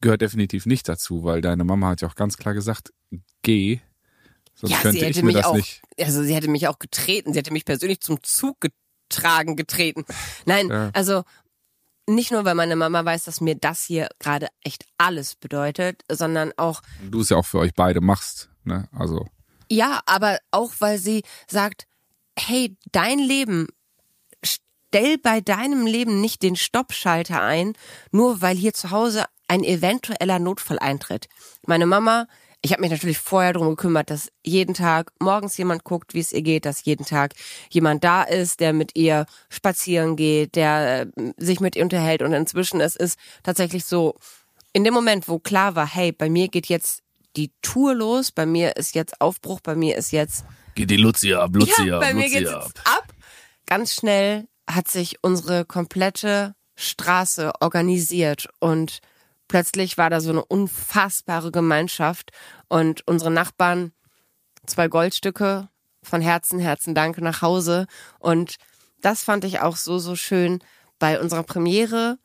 gehört 0.00 0.20
definitiv 0.22 0.66
nicht 0.66 0.88
dazu, 0.88 1.24
weil 1.24 1.40
deine 1.40 1.64
Mama 1.64 1.88
hat 1.88 2.00
ja 2.00 2.08
auch 2.08 2.14
ganz 2.14 2.36
klar 2.36 2.54
gesagt, 2.54 2.92
geh, 3.42 3.80
sonst 4.54 4.70
ja 4.72 4.76
sie 4.78 4.82
könnte 4.82 5.00
hätte 5.06 5.10
ich 5.18 5.22
mir 5.22 5.26
mich 5.26 5.36
das 5.36 5.46
auch, 5.46 5.54
nicht. 5.54 5.82
also 6.00 6.22
sie 6.22 6.34
hätte 6.34 6.48
mich 6.50 6.68
auch 6.68 6.78
getreten, 6.78 7.32
sie 7.32 7.38
hätte 7.38 7.52
mich 7.52 7.64
persönlich 7.64 8.00
zum 8.00 8.22
Zug 8.22 8.58
getragen, 8.60 9.56
getreten. 9.56 10.04
Nein, 10.46 10.68
Ja. 10.68 10.90
also 10.94 11.22
nicht 12.06 12.32
nur, 12.32 12.44
weil 12.44 12.54
meine 12.54 12.74
Mama 12.76 13.04
weiß, 13.04 13.24
dass 13.24 13.40
mir 13.40 13.54
das 13.54 13.84
hier 13.84 14.08
gerade 14.18 14.48
echt 14.64 14.84
alles 14.98 15.36
bedeutet, 15.36 16.02
sondern 16.10 16.52
auch, 16.56 16.82
Du 17.10 17.20
es 17.20 17.28
ja 17.28 17.36
auch 17.36 17.46
für 17.46 17.58
euch 17.58 17.72
beide 17.74 18.00
machst, 18.00 18.50
ne? 18.64 18.88
Also 18.92 19.26
ja, 19.72 20.00
aber 20.06 20.38
auch, 20.50 20.72
weil 20.80 20.98
sie 20.98 21.22
sagt, 21.48 21.86
hey, 22.36 22.76
dein 22.90 23.20
Leben, 23.20 23.68
stell 24.42 25.18
bei 25.18 25.40
deinem 25.40 25.86
Leben 25.86 26.20
nicht 26.20 26.42
den 26.42 26.56
Stoppschalter 26.56 27.40
ein, 27.40 27.74
nur 28.10 28.40
weil 28.40 28.56
hier 28.56 28.74
zu 28.74 28.90
Hause 28.90 29.26
ein 29.50 29.64
eventueller 29.64 30.38
Notfall 30.38 30.78
eintritt. 30.78 31.26
Meine 31.66 31.84
Mama, 31.84 32.28
ich 32.62 32.70
habe 32.70 32.82
mich 32.82 32.90
natürlich 32.92 33.18
vorher 33.18 33.52
drum 33.52 33.70
gekümmert, 33.70 34.08
dass 34.08 34.30
jeden 34.44 34.74
Tag 34.74 35.10
morgens 35.18 35.56
jemand 35.56 35.82
guckt, 35.82 36.14
wie 36.14 36.20
es 36.20 36.30
ihr 36.30 36.42
geht, 36.42 36.64
dass 36.66 36.84
jeden 36.84 37.04
Tag 37.04 37.34
jemand 37.68 38.04
da 38.04 38.22
ist, 38.22 38.60
der 38.60 38.72
mit 38.72 38.96
ihr 38.96 39.26
spazieren 39.48 40.14
geht, 40.14 40.54
der 40.54 41.08
äh, 41.16 41.32
sich 41.36 41.58
mit 41.58 41.74
ihr 41.74 41.82
unterhält. 41.82 42.22
Und 42.22 42.32
inzwischen 42.32 42.80
es 42.80 42.94
ist 42.94 43.18
tatsächlich 43.42 43.84
so, 43.86 44.14
in 44.72 44.84
dem 44.84 44.94
Moment, 44.94 45.26
wo 45.26 45.40
klar 45.40 45.74
war, 45.74 45.86
hey, 45.86 46.12
bei 46.12 46.30
mir 46.30 46.46
geht 46.46 46.66
jetzt 46.66 47.02
die 47.34 47.50
Tour 47.60 47.94
los. 47.96 48.30
Bei 48.30 48.46
mir 48.46 48.76
ist 48.76 48.94
jetzt 48.94 49.20
Aufbruch, 49.20 49.60
bei 49.60 49.74
mir 49.74 49.96
ist 49.96 50.12
jetzt 50.12 50.44
Geht 50.76 50.90
die 50.90 50.96
Luzi 50.96 51.34
ab, 51.34 51.50
Luzi 51.54 51.86
ja, 51.86 51.96
ab, 51.96 52.02
bei 52.02 52.14
mir 52.14 52.26
Luzi 52.26 52.38
geht's 52.38 52.52
ab. 52.52 52.70
ab. 52.84 53.12
Ganz 53.66 53.94
schnell 53.94 54.46
hat 54.68 54.86
sich 54.86 55.16
unsere 55.22 55.64
komplette 55.64 56.54
Straße 56.76 57.50
organisiert 57.60 58.48
und 58.60 59.00
plötzlich 59.50 59.98
war 59.98 60.10
da 60.10 60.20
so 60.20 60.30
eine 60.30 60.44
unfassbare 60.44 61.50
Gemeinschaft 61.50 62.30
und 62.68 63.06
unsere 63.08 63.32
Nachbarn 63.32 63.92
zwei 64.64 64.86
Goldstücke 64.86 65.68
von 66.04 66.20
Herzen, 66.20 66.60
Herzen 66.60 66.94
Dank 66.94 67.18
nach 67.18 67.42
Hause 67.42 67.88
und 68.20 68.56
das 69.00 69.24
fand 69.24 69.44
ich 69.44 69.60
auch 69.60 69.76
so, 69.76 69.98
so 69.98 70.14
schön. 70.14 70.60
Bei 71.00 71.20
unserer 71.20 71.42
Premiere 71.42 72.18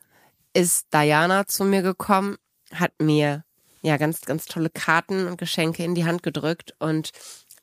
ist 0.54 0.86
Diana 0.94 1.46
zu 1.46 1.64
mir 1.64 1.82
gekommen, 1.82 2.36
hat 2.72 2.92
mir 3.00 3.44
ja 3.82 3.96
ganz, 3.96 4.20
ganz 4.20 4.44
tolle 4.44 4.70
Karten 4.70 5.26
und 5.26 5.36
Geschenke 5.36 5.82
in 5.82 5.96
die 5.96 6.04
Hand 6.04 6.22
gedrückt 6.22 6.76
und 6.78 7.10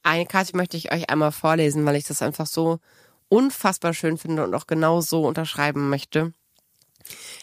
eine 0.04 0.26
Karte 0.26 0.58
möchte 0.58 0.76
ich 0.76 0.92
euch 0.92 1.10
einmal 1.10 1.32
vorlesen, 1.32 1.86
weil 1.86 1.96
ich 1.96 2.04
das 2.04 2.22
einfach 2.22 2.48
so 2.48 2.80
unfassbar 3.30 3.94
schön 3.94 4.18
finde 4.18 4.44
und 4.44 4.54
auch 4.56 4.68
genau 4.68 5.00
so 5.00 5.26
unterschreiben 5.26 5.90
möchte. 5.90 6.34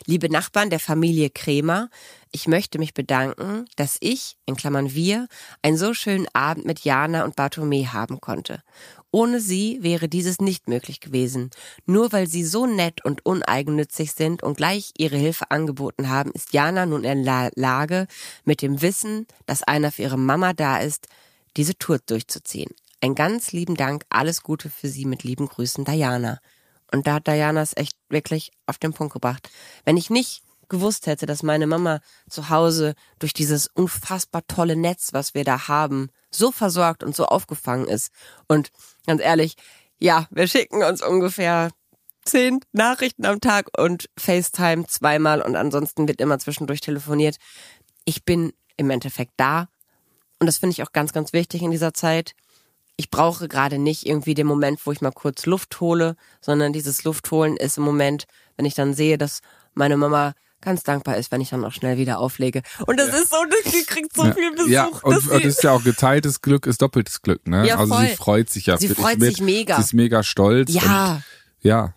Liebe 0.06 0.30
Nachbarn 0.30 0.70
der 0.70 0.80
Familie 0.80 1.30
Kremer, 1.30 1.90
ich 2.32 2.46
möchte 2.46 2.78
mich 2.78 2.94
bedanken, 2.94 3.64
dass 3.76 3.96
ich, 4.00 4.36
in 4.46 4.56
Klammern 4.56 4.94
wir, 4.94 5.26
einen 5.62 5.76
so 5.76 5.94
schönen 5.94 6.26
Abend 6.32 6.64
mit 6.64 6.80
Jana 6.80 7.24
und 7.24 7.36
Bartome 7.36 7.92
haben 7.92 8.20
konnte. 8.20 8.62
Ohne 9.10 9.40
sie 9.40 9.78
wäre 9.82 10.08
dieses 10.08 10.38
nicht 10.38 10.68
möglich 10.68 11.00
gewesen. 11.00 11.50
Nur 11.86 12.12
weil 12.12 12.28
sie 12.28 12.44
so 12.44 12.66
nett 12.66 13.04
und 13.04 13.26
uneigennützig 13.26 14.12
sind 14.12 14.42
und 14.42 14.56
gleich 14.56 14.92
ihre 14.96 15.16
Hilfe 15.16 15.50
angeboten 15.50 16.08
haben, 16.08 16.30
ist 16.32 16.52
Jana 16.52 16.86
nun 16.86 17.02
in 17.02 17.24
der 17.24 17.50
Lage, 17.56 18.06
mit 18.44 18.62
dem 18.62 18.82
Wissen, 18.82 19.26
dass 19.46 19.64
einer 19.64 19.90
für 19.90 20.02
ihre 20.02 20.18
Mama 20.18 20.52
da 20.52 20.78
ist, 20.78 21.08
diese 21.56 21.76
Tour 21.76 21.98
durchzuziehen. 21.98 22.70
Ein 23.00 23.14
ganz 23.14 23.52
lieben 23.52 23.74
Dank, 23.74 24.04
alles 24.10 24.42
Gute 24.42 24.70
für 24.70 24.88
Sie 24.88 25.06
mit 25.06 25.24
lieben 25.24 25.48
Grüßen, 25.48 25.84
Diana. 25.84 26.38
Und 26.92 27.06
da 27.06 27.14
hat 27.14 27.26
Diana 27.26 27.62
es 27.62 27.76
echt 27.76 27.96
wirklich 28.08 28.50
auf 28.66 28.78
den 28.78 28.92
Punkt 28.92 29.12
gebracht. 29.12 29.48
Wenn 29.84 29.96
ich 29.96 30.10
nicht 30.10 30.42
gewusst 30.68 31.06
hätte, 31.06 31.26
dass 31.26 31.42
meine 31.42 31.66
Mama 31.66 32.00
zu 32.28 32.48
Hause 32.48 32.94
durch 33.18 33.34
dieses 33.34 33.66
unfassbar 33.66 34.42
tolle 34.46 34.76
Netz, 34.76 35.12
was 35.12 35.34
wir 35.34 35.44
da 35.44 35.68
haben, 35.68 36.10
so 36.30 36.52
versorgt 36.52 37.02
und 37.02 37.14
so 37.14 37.26
aufgefangen 37.26 37.88
ist. 37.88 38.10
Und 38.48 38.70
ganz 39.06 39.20
ehrlich, 39.20 39.56
ja, 39.98 40.26
wir 40.30 40.46
schicken 40.46 40.82
uns 40.82 41.02
ungefähr 41.02 41.70
zehn 42.24 42.60
Nachrichten 42.72 43.26
am 43.26 43.40
Tag 43.40 43.68
und 43.76 44.08
FaceTime 44.16 44.86
zweimal 44.86 45.42
und 45.42 45.56
ansonsten 45.56 46.08
wird 46.08 46.20
immer 46.20 46.38
zwischendurch 46.38 46.80
telefoniert. 46.80 47.36
Ich 48.04 48.24
bin 48.24 48.52
im 48.76 48.90
Endeffekt 48.90 49.32
da. 49.36 49.68
Und 50.38 50.46
das 50.46 50.58
finde 50.58 50.72
ich 50.72 50.82
auch 50.82 50.92
ganz, 50.92 51.12
ganz 51.12 51.32
wichtig 51.32 51.62
in 51.62 51.70
dieser 51.70 51.92
Zeit 51.92 52.34
ich 53.00 53.08
brauche 53.08 53.48
gerade 53.48 53.78
nicht 53.78 54.04
irgendwie 54.04 54.34
den 54.34 54.46
Moment, 54.46 54.84
wo 54.84 54.92
ich 54.92 55.00
mal 55.00 55.10
kurz 55.10 55.46
Luft 55.46 55.80
hole, 55.80 56.16
sondern 56.42 56.74
dieses 56.74 57.02
Luftholen 57.04 57.56
ist 57.56 57.78
im 57.78 57.82
Moment, 57.82 58.26
wenn 58.58 58.66
ich 58.66 58.74
dann 58.74 58.92
sehe, 58.92 59.16
dass 59.16 59.40
meine 59.72 59.96
Mama 59.96 60.34
ganz 60.60 60.82
dankbar 60.82 61.16
ist, 61.16 61.32
wenn 61.32 61.40
ich 61.40 61.48
dann 61.48 61.64
auch 61.64 61.72
schnell 61.72 61.96
wieder 61.96 62.18
auflege. 62.18 62.60
Und 62.86 63.00
das 63.00 63.08
ja. 63.08 63.14
ist 63.14 63.30
so, 63.30 63.36
die 63.72 63.84
kriegt 63.84 64.14
so 64.14 64.26
ja. 64.26 64.34
viel 64.34 64.50
Besuch. 64.50 64.68
Ja, 64.68 64.84
und, 65.02 65.16
und 65.16 65.30
das 65.30 65.44
ist 65.44 65.62
ja 65.62 65.72
auch 65.72 65.82
geteiltes 65.82 66.42
Glück 66.42 66.66
ist 66.66 66.82
doppeltes 66.82 67.22
Glück, 67.22 67.48
ne? 67.48 67.66
Ja, 67.66 67.78
also 67.78 67.94
voll. 67.94 68.06
sie 68.06 68.16
freut 68.16 68.50
sich 68.50 68.66
ja. 68.66 68.76
Sie 68.76 68.88
freut 68.88 69.22
dich 69.22 69.36
sich 69.36 69.40
mega. 69.40 69.76
Sie 69.76 69.80
ist 69.80 69.94
mega 69.94 70.22
stolz. 70.22 70.70
Ja. 70.70 71.22
Ja. 71.62 71.94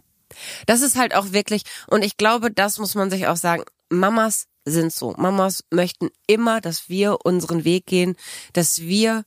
Das 0.68 0.82
ist 0.82 0.96
halt 0.96 1.14
auch 1.14 1.34
wirklich, 1.34 1.64
und 1.88 2.06
ich 2.06 2.16
glaube, 2.16 2.50
das 2.50 2.80
muss 2.80 2.96
man 2.96 3.10
sich 3.10 3.28
auch 3.28 3.36
sagen, 3.36 3.64
Mamas 3.90 4.46
sind 4.64 4.94
so. 4.94 5.14
Mamas 5.18 5.66
möchten 5.70 6.12
immer, 6.28 6.62
dass 6.62 6.88
wir 6.88 7.26
unseren 7.26 7.66
Weg 7.66 7.88
gehen, 7.88 8.16
dass 8.54 8.80
wir 8.80 9.26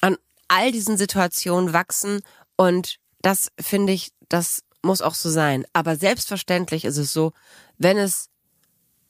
an 0.00 0.16
all 0.48 0.72
diesen 0.72 0.96
Situationen 0.96 1.72
wachsen 1.72 2.20
und 2.56 2.96
das 3.20 3.50
finde 3.60 3.92
ich, 3.92 4.10
das 4.28 4.62
muss 4.82 5.02
auch 5.02 5.14
so 5.14 5.30
sein. 5.30 5.64
Aber 5.72 5.96
selbstverständlich 5.96 6.84
ist 6.84 6.96
es 6.96 7.12
so, 7.12 7.32
wenn 7.78 7.98
es, 7.98 8.28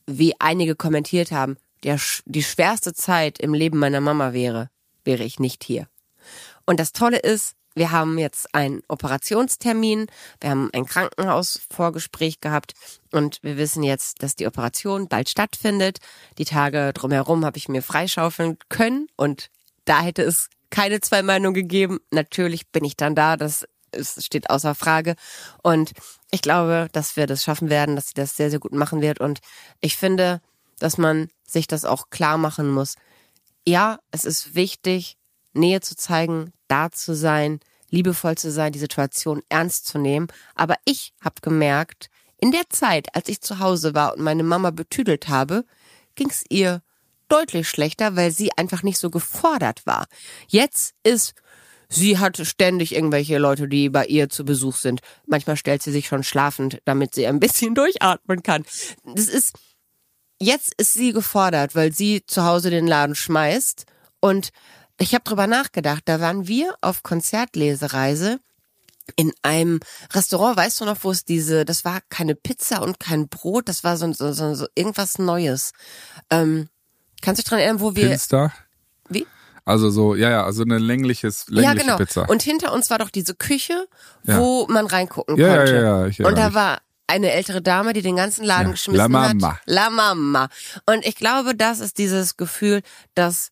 wie 0.07 0.35
einige 0.38 0.75
kommentiert 0.75 1.30
haben, 1.30 1.57
der, 1.83 2.00
die 2.25 2.42
schwerste 2.42 2.95
Zeit 2.95 3.38
im 3.38 3.54
Leben 3.54 3.78
meiner 3.78 4.00
Mama 4.00 4.33
wäre, 4.33 4.71
wäre 5.04 5.25
ich 5.25 5.38
nicht 5.38 5.64
hier. 5.64 5.88
Und 6.66 6.80
das 6.80 6.92
Tolle 6.92 7.18
ist, 7.18 7.54
wir 7.75 7.92
haben 7.92 8.18
jetzt 8.18 8.54
einen 8.54 8.83
Operationstermin, 8.88 10.07
wir 10.40 10.50
haben 10.50 10.71
ein 10.73 10.85
Krankenhausvorgespräch 10.85 12.40
gehabt 12.40 12.75
und 13.12 13.38
wir 13.42 13.57
wissen 13.57 13.85
jetzt, 13.85 14.23
dass 14.23 14.35
die 14.35 14.47
Operation 14.47 15.09
bald 15.09 15.28
stattfindet. 15.28 15.99
Die 16.38 16.45
Tage 16.45 16.92
drumherum 16.92 17.45
habe 17.45 17.57
ich 17.57 17.68
mir 17.68 17.83
freischaufeln 17.83 18.59
können 18.68 19.07
und 19.16 19.50
da 19.88 20.02
hätte 20.02 20.23
es 20.23 20.49
keine 20.71 21.00
zwei 21.00 21.23
Meinungen 21.23 21.54
gegeben. 21.54 21.99
Natürlich 22.11 22.68
bin 22.68 22.85
ich 22.85 22.97
dann 22.97 23.14
da, 23.14 23.37
das 23.37 23.66
es 23.90 24.23
steht 24.25 24.50
außer 24.50 24.75
Frage. 24.75 25.14
Und 25.62 25.92
ich 26.30 26.42
glaube, 26.42 26.88
dass 26.92 27.16
wir 27.16 27.26
das 27.26 27.42
schaffen 27.42 27.71
werden, 27.71 27.97
dass 27.97 28.09
sie 28.09 28.14
das 28.14 28.37
sehr, 28.37 28.50
sehr 28.50 28.59
gut 28.59 28.73
machen 28.73 29.00
wird. 29.00 29.18
Und 29.18 29.40
ich 29.80 29.97
finde, 29.97 30.40
dass 30.78 30.99
man 30.99 31.28
sich 31.45 31.66
das 31.66 31.85
auch 31.85 32.11
klar 32.11 32.38
machen 32.38 32.71
muss. 32.71 32.97
Ja, 33.66 33.99
es 34.11 34.25
ist 34.25 34.54
wichtig, 34.54 35.16
Nähe 35.52 35.80
zu 35.80 35.97
zeigen, 35.97 36.52
da 36.68 36.90
zu 36.90 37.14
sein, 37.14 37.61
liebevoll 37.90 38.37
zu 38.37 38.50
sein, 38.50 38.73
die 38.73 38.78
Situation 38.78 39.42
ernst 39.49 39.87
zu 39.87 39.99
nehmen. 39.99 40.28
Aber 40.54 40.76
ich 40.85 41.14
habe 41.23 41.40
gemerkt, 41.40 42.11
in 42.37 42.52
der 42.52 42.68
Zeit, 42.71 43.14
als 43.14 43.28
ich 43.28 43.40
zu 43.40 43.59
Hause 43.59 43.95
war 43.95 44.14
und 44.14 44.23
meine 44.23 44.42
Mama 44.42 44.71
betüdelt 44.71 45.28
habe, 45.28 45.64
ging 46.14 46.28
es 46.28 46.45
ihr 46.49 46.83
deutlich 47.28 47.68
schlechter, 47.68 48.16
weil 48.16 48.30
sie 48.30 48.50
einfach 48.56 48.82
nicht 48.82 48.99
so 48.99 49.11
gefordert 49.11 49.87
war. 49.87 50.06
Jetzt 50.49 50.94
ist 51.02 51.35
Sie 51.90 52.18
hat 52.18 52.37
ständig 52.47 52.94
irgendwelche 52.94 53.38
Leute, 53.38 53.66
die 53.66 53.88
bei 53.88 54.04
ihr 54.04 54.28
zu 54.28 54.44
Besuch 54.44 54.76
sind. 54.76 55.00
Manchmal 55.26 55.56
stellt 55.56 55.82
sie 55.82 55.90
sich 55.90 56.06
schon 56.06 56.23
schlafend, 56.23 56.82
damit 56.85 57.14
sie 57.14 57.26
ein 57.26 57.40
bisschen 57.40 57.75
durchatmen 57.75 58.42
kann. 58.42 58.64
Das 59.04 59.26
ist, 59.26 59.54
jetzt 60.38 60.75
ist 60.76 60.92
sie 60.92 61.12
gefordert, 61.12 61.75
weil 61.75 61.92
sie 61.94 62.25
zu 62.26 62.44
Hause 62.44 62.68
den 62.68 62.87
Laden 62.87 63.14
schmeißt. 63.14 63.87
Und 64.20 64.50
ich 64.99 65.14
habe 65.14 65.25
drüber 65.25 65.47
nachgedacht, 65.47 66.02
da 66.04 66.20
waren 66.20 66.47
wir 66.47 66.75
auf 66.82 67.02
Konzertlesereise 67.02 68.38
in 69.16 69.32
einem 69.40 69.80
Restaurant, 70.12 70.58
weißt 70.58 70.82
du 70.82 70.85
noch, 70.85 71.02
wo 71.02 71.11
es 71.11 71.25
diese, 71.25 71.64
das 71.64 71.87
war 71.87 72.00
keine 72.11 72.35
Pizza 72.35 72.82
und 72.82 73.00
kein 73.00 73.28
Brot, 73.28 73.68
das 73.68 73.82
war 73.82 73.97
so, 73.97 74.12
so, 74.12 74.32
so, 74.32 74.54
so 74.54 74.66
irgendwas 74.75 75.18
Neues. 75.18 75.73
Ähm, 76.28 76.68
Kannst 77.22 77.38
du 77.38 77.42
dich 77.42 77.48
dran 77.50 77.58
erinnern, 77.60 77.80
wo 77.80 77.94
wir. 77.96 78.08
Finster? 78.08 78.52
Wie? 79.08 79.26
Also 79.64 79.90
so, 79.90 80.14
ja, 80.14 80.30
ja, 80.30 80.44
also 80.44 80.62
eine 80.62 80.78
längliches, 80.78 81.46
längliche 81.48 81.76
ja, 81.76 81.82
genau. 81.82 81.96
Pizza. 81.98 82.28
Und 82.28 82.42
hinter 82.42 82.72
uns 82.72 82.88
war 82.90 82.98
doch 82.98 83.10
diese 83.10 83.34
Küche, 83.34 83.87
wo 84.25 84.66
man 84.68 84.87
reingucken 84.87 85.37
Ja, 85.37 85.46
ja, 85.48 85.56
konnte. 85.58 85.75
ja, 85.75 85.82
ja, 86.00 86.06
ich 86.06 86.25
Und 86.25 86.38
da 86.38 86.54
war 86.54 86.78
eine 87.06 87.30
ältere 87.32 87.60
Dame, 87.62 87.92
die 87.92 88.02
den 88.02 88.16
ganzen 88.16 88.44
Laden 88.44 88.66
Ja, 88.68 88.72
geschmissen 88.72 88.96
La 88.98 89.08
Mama. 89.08 89.52
hat. 89.54 89.60
La 89.66 89.90
Mama. 89.90 90.48
Und 90.87 91.04
ich 91.06 91.16
glaube, 91.16 91.54
das 91.54 91.80
ist 91.80 91.98
dieses 91.98 92.37
Gefühl, 92.37 92.82
dass 93.14 93.50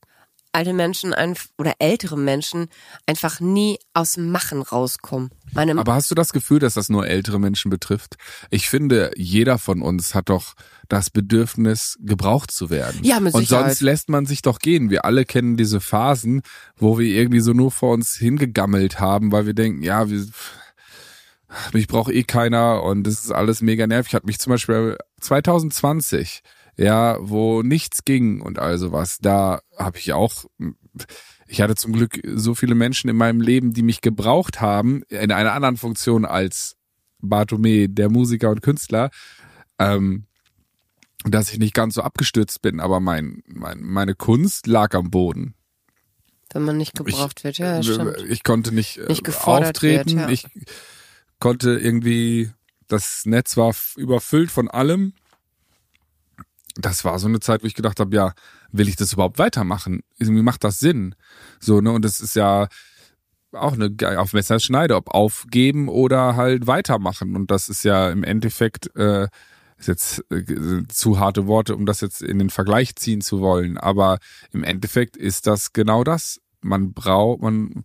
alte 0.56 0.72
Menschen 0.72 1.14
oder 1.58 1.74
ältere 1.80 2.16
Menschen 2.16 2.68
einfach 3.04 3.40
nie 3.40 3.78
aus 3.92 4.14
dem 4.14 4.32
Machen 4.32 4.62
rauskommen. 4.62 5.30
Meine 5.52 5.78
Aber 5.78 5.94
hast 5.94 6.10
du 6.10 6.14
das 6.14 6.32
Gefühl, 6.32 6.60
dass 6.60 6.74
das 6.74 6.88
nur 6.88 7.06
ältere 7.06 7.38
Menschen 7.38 7.70
betrifft? 7.70 8.16
Ich 8.50 8.70
finde, 8.70 9.10
jeder 9.16 9.58
von 9.58 9.82
uns 9.82 10.14
hat 10.14 10.30
doch 10.30 10.54
das 10.88 11.10
Bedürfnis, 11.10 11.98
gebraucht 12.00 12.50
zu 12.50 12.70
werden. 12.70 13.00
Ja, 13.02 13.20
mit 13.20 13.34
Und 13.34 13.42
Sicherheit. 13.42 13.66
sonst 13.66 13.80
lässt 13.82 14.08
man 14.08 14.24
sich 14.24 14.40
doch 14.40 14.58
gehen. 14.58 14.88
Wir 14.88 15.04
alle 15.04 15.26
kennen 15.26 15.58
diese 15.58 15.80
Phasen, 15.80 16.40
wo 16.76 16.98
wir 16.98 17.08
irgendwie 17.08 17.40
so 17.40 17.52
nur 17.52 17.70
vor 17.70 17.92
uns 17.92 18.14
hingegammelt 18.14 18.98
haben, 18.98 19.32
weil 19.32 19.44
wir 19.44 19.54
denken, 19.54 19.82
ja, 19.82 20.08
wir, 20.08 20.26
mich 21.74 21.86
braucht 21.86 22.12
eh 22.12 22.24
keiner 22.24 22.82
und 22.82 23.04
das 23.04 23.24
ist 23.24 23.30
alles 23.32 23.60
mega 23.60 23.86
nervig. 23.86 24.14
Hat 24.14 24.24
mich 24.24 24.38
zum 24.38 24.52
Beispiel 24.52 24.96
2020, 25.20 26.42
ja, 26.76 27.16
wo 27.20 27.62
nichts 27.62 28.04
ging 28.04 28.40
und 28.40 28.58
all 28.58 28.78
sowas, 28.78 29.18
da 29.20 29.60
habe 29.76 29.98
ich 29.98 30.12
auch, 30.12 30.44
ich 31.46 31.60
hatte 31.60 31.74
zum 31.74 31.92
Glück 31.92 32.20
so 32.34 32.54
viele 32.54 32.74
Menschen 32.74 33.08
in 33.08 33.16
meinem 33.16 33.40
Leben, 33.40 33.72
die 33.72 33.82
mich 33.82 34.00
gebraucht 34.00 34.60
haben, 34.60 35.02
in 35.08 35.32
einer 35.32 35.52
anderen 35.52 35.76
Funktion 35.76 36.24
als 36.24 36.76
Bartome, 37.20 37.88
der 37.88 38.10
Musiker 38.10 38.50
und 38.50 38.62
Künstler, 38.62 39.10
ähm, 39.78 40.26
dass 41.24 41.52
ich 41.52 41.58
nicht 41.58 41.74
ganz 41.74 41.94
so 41.94 42.02
abgestürzt 42.02 42.62
bin, 42.62 42.78
aber 42.78 43.00
mein, 43.00 43.42
mein, 43.46 43.80
meine 43.82 44.14
Kunst 44.14 44.66
lag 44.66 44.94
am 44.94 45.10
Boden. 45.10 45.54
wenn 46.52 46.62
man 46.62 46.76
nicht 46.76 46.94
gebraucht 46.94 47.42
wird, 47.42 47.58
ja, 47.58 47.82
stimmt. 47.82 48.16
Ich 48.28 48.44
konnte 48.44 48.72
nicht, 48.72 48.98
äh, 48.98 49.06
Nicht 49.08 49.26
auftreten. 49.28 50.10
wird, 50.10 50.20
ja. 50.20 50.28
Ich 50.28 50.46
konnte 51.40 51.78
irgendwie, 51.78 52.50
das 52.86 53.22
Netz 53.24 53.56
war 53.56 53.74
überfüllt 53.96 54.50
von 54.50 54.68
allem. 54.68 55.14
Das 56.76 57.04
war 57.04 57.18
so 57.18 57.26
eine 57.28 57.40
Zeit, 57.40 57.62
wo 57.62 57.66
ich 57.66 57.74
gedacht 57.74 58.00
habe, 58.00 58.14
ja, 58.14 58.32
will 58.70 58.88
ich 58.88 58.96
das 58.96 59.12
überhaupt 59.12 59.38
weitermachen? 59.38 60.00
Irgendwie 60.18 60.42
macht 60.42 60.62
das 60.64 60.78
Sinn. 60.78 61.14
So, 61.60 61.80
ne? 61.80 61.90
Und 61.92 62.04
das 62.04 62.20
ist 62.20 62.36
ja 62.36 62.68
auch 63.52 63.72
eine 63.72 63.94
auf 64.20 64.32
Messerschneide, 64.32 64.96
ob 64.96 65.14
aufgeben 65.14 65.88
oder 65.88 66.36
halt 66.36 66.66
weitermachen. 66.66 67.34
Und 67.36 67.50
das 67.50 67.68
ist 67.68 67.84
ja 67.84 68.10
im 68.10 68.24
Endeffekt 68.24 68.94
äh, 68.96 69.28
ist 69.78 69.88
jetzt 69.88 70.24
äh, 70.30 70.82
zu 70.88 71.18
harte 71.18 71.46
Worte, 71.46 71.76
um 71.76 71.86
das 71.86 72.00
jetzt 72.00 72.22
in 72.22 72.38
den 72.38 72.50
Vergleich 72.50 72.96
ziehen 72.96 73.20
zu 73.20 73.40
wollen, 73.40 73.76
aber 73.78 74.18
im 74.52 74.64
Endeffekt 74.64 75.16
ist 75.16 75.46
das 75.46 75.72
genau 75.72 76.04
das. 76.04 76.40
Man 76.62 76.92
braucht, 76.92 77.42
man 77.42 77.84